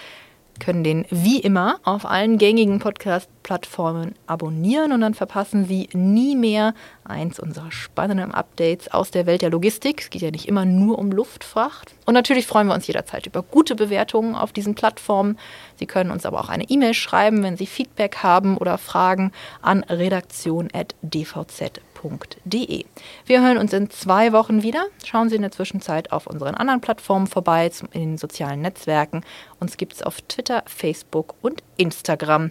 können 0.61 0.85
den 0.85 1.05
wie 1.11 1.41
immer 1.41 1.81
auf 1.85 2.07
allen 2.07 2.39
gängigen 2.39 2.79
Podcast-Plattformen 2.79 4.15
abonnieren 4.27 4.93
und 4.93 5.01
dann 5.01 5.15
verpassen 5.15 5.67
Sie 5.67 5.89
nie 5.93 6.37
mehr 6.37 6.75
eins 7.05 7.41
unserer 7.41 7.71
spannenden 7.71 8.33
Updates 8.33 8.93
aus 8.93 9.11
der 9.11 9.27
Welt 9.27 9.43
der 9.43 9.51
Logistik. 9.51 10.01
Es 10.01 10.11
geht 10.11 10.23
ja 10.23 10.31
nicht 10.31 10.49
immer 10.49 10.65
nur 10.65 10.99
um 10.99 11.11
Luftfracht. 11.11 11.95
Und 12.07 12.15
natürlich 12.15 12.47
freuen 12.47 12.69
wir 12.69 12.75
uns 12.75 12.87
jederzeit 12.87 13.27
über 13.27 13.43
gute 13.43 13.75
Bewertungen 13.75 14.35
auf 14.35 14.53
diesen 14.53 14.75
Plattformen. 14.75 15.39
Sie 15.77 15.87
können 15.87 16.11
uns 16.11 16.27
aber 16.27 16.41
auch 16.41 16.49
eine 16.49 16.65
E-Mail 16.65 16.95
schreiben, 16.95 17.43
wenn 17.43 17.57
Sie 17.57 17.67
Feedback 17.67 18.19
haben 18.23 18.57
oder 18.57 18.79
Fragen 18.79 19.33
an 19.63 19.83
redaktion.dvz.de 19.85 21.94
www.ftf.de. 22.05 22.85
Wir 23.27 23.43
hören 23.43 23.59
uns 23.59 23.73
in 23.73 23.91
zwei 23.91 24.33
Wochen 24.33 24.63
wieder. 24.63 24.87
Schauen 25.05 25.29
Sie 25.29 25.37
in 25.37 25.43
der 25.43 25.51
Zwischenzeit 25.51 26.13
auf 26.13 26.27
unseren 26.27 26.55
anderen 26.55 26.81
Plattformen 26.81 27.27
vorbei, 27.27 27.71
in 27.93 28.01
den 28.01 28.19
sozialen 28.19 28.61
Netzwerken. 28.61 29.23
Uns 29.61 29.77
gibt 29.77 29.95
es 29.95 30.03
auf 30.03 30.21
Twitter, 30.23 30.63
Facebook 30.67 31.35
und 31.43 31.63
Instagram. 31.77 32.51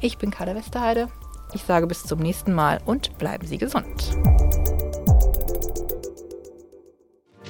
Ich 0.00 0.18
bin 0.18 0.30
Carla 0.30 0.54
Westerheide. 0.54 1.08
Ich 1.54 1.62
sage 1.62 1.86
bis 1.86 2.04
zum 2.04 2.18
nächsten 2.18 2.52
Mal 2.52 2.80
und 2.84 3.18
bleiben 3.18 3.46
Sie 3.46 3.58
gesund. 3.58 4.16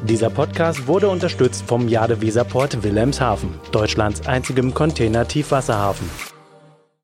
Dieser 0.05 0.31
Podcast 0.31 0.89
wurde 0.89 1.09
unterstützt 1.09 1.65
vom 1.65 1.87
Jade 1.87 2.21
Weserport 2.21 2.83
Wilhelmshaven, 2.83 3.61
Deutschlands 3.71 4.27
einzigem 4.27 4.75
Container-Tiefwasserhafen. 4.75 6.11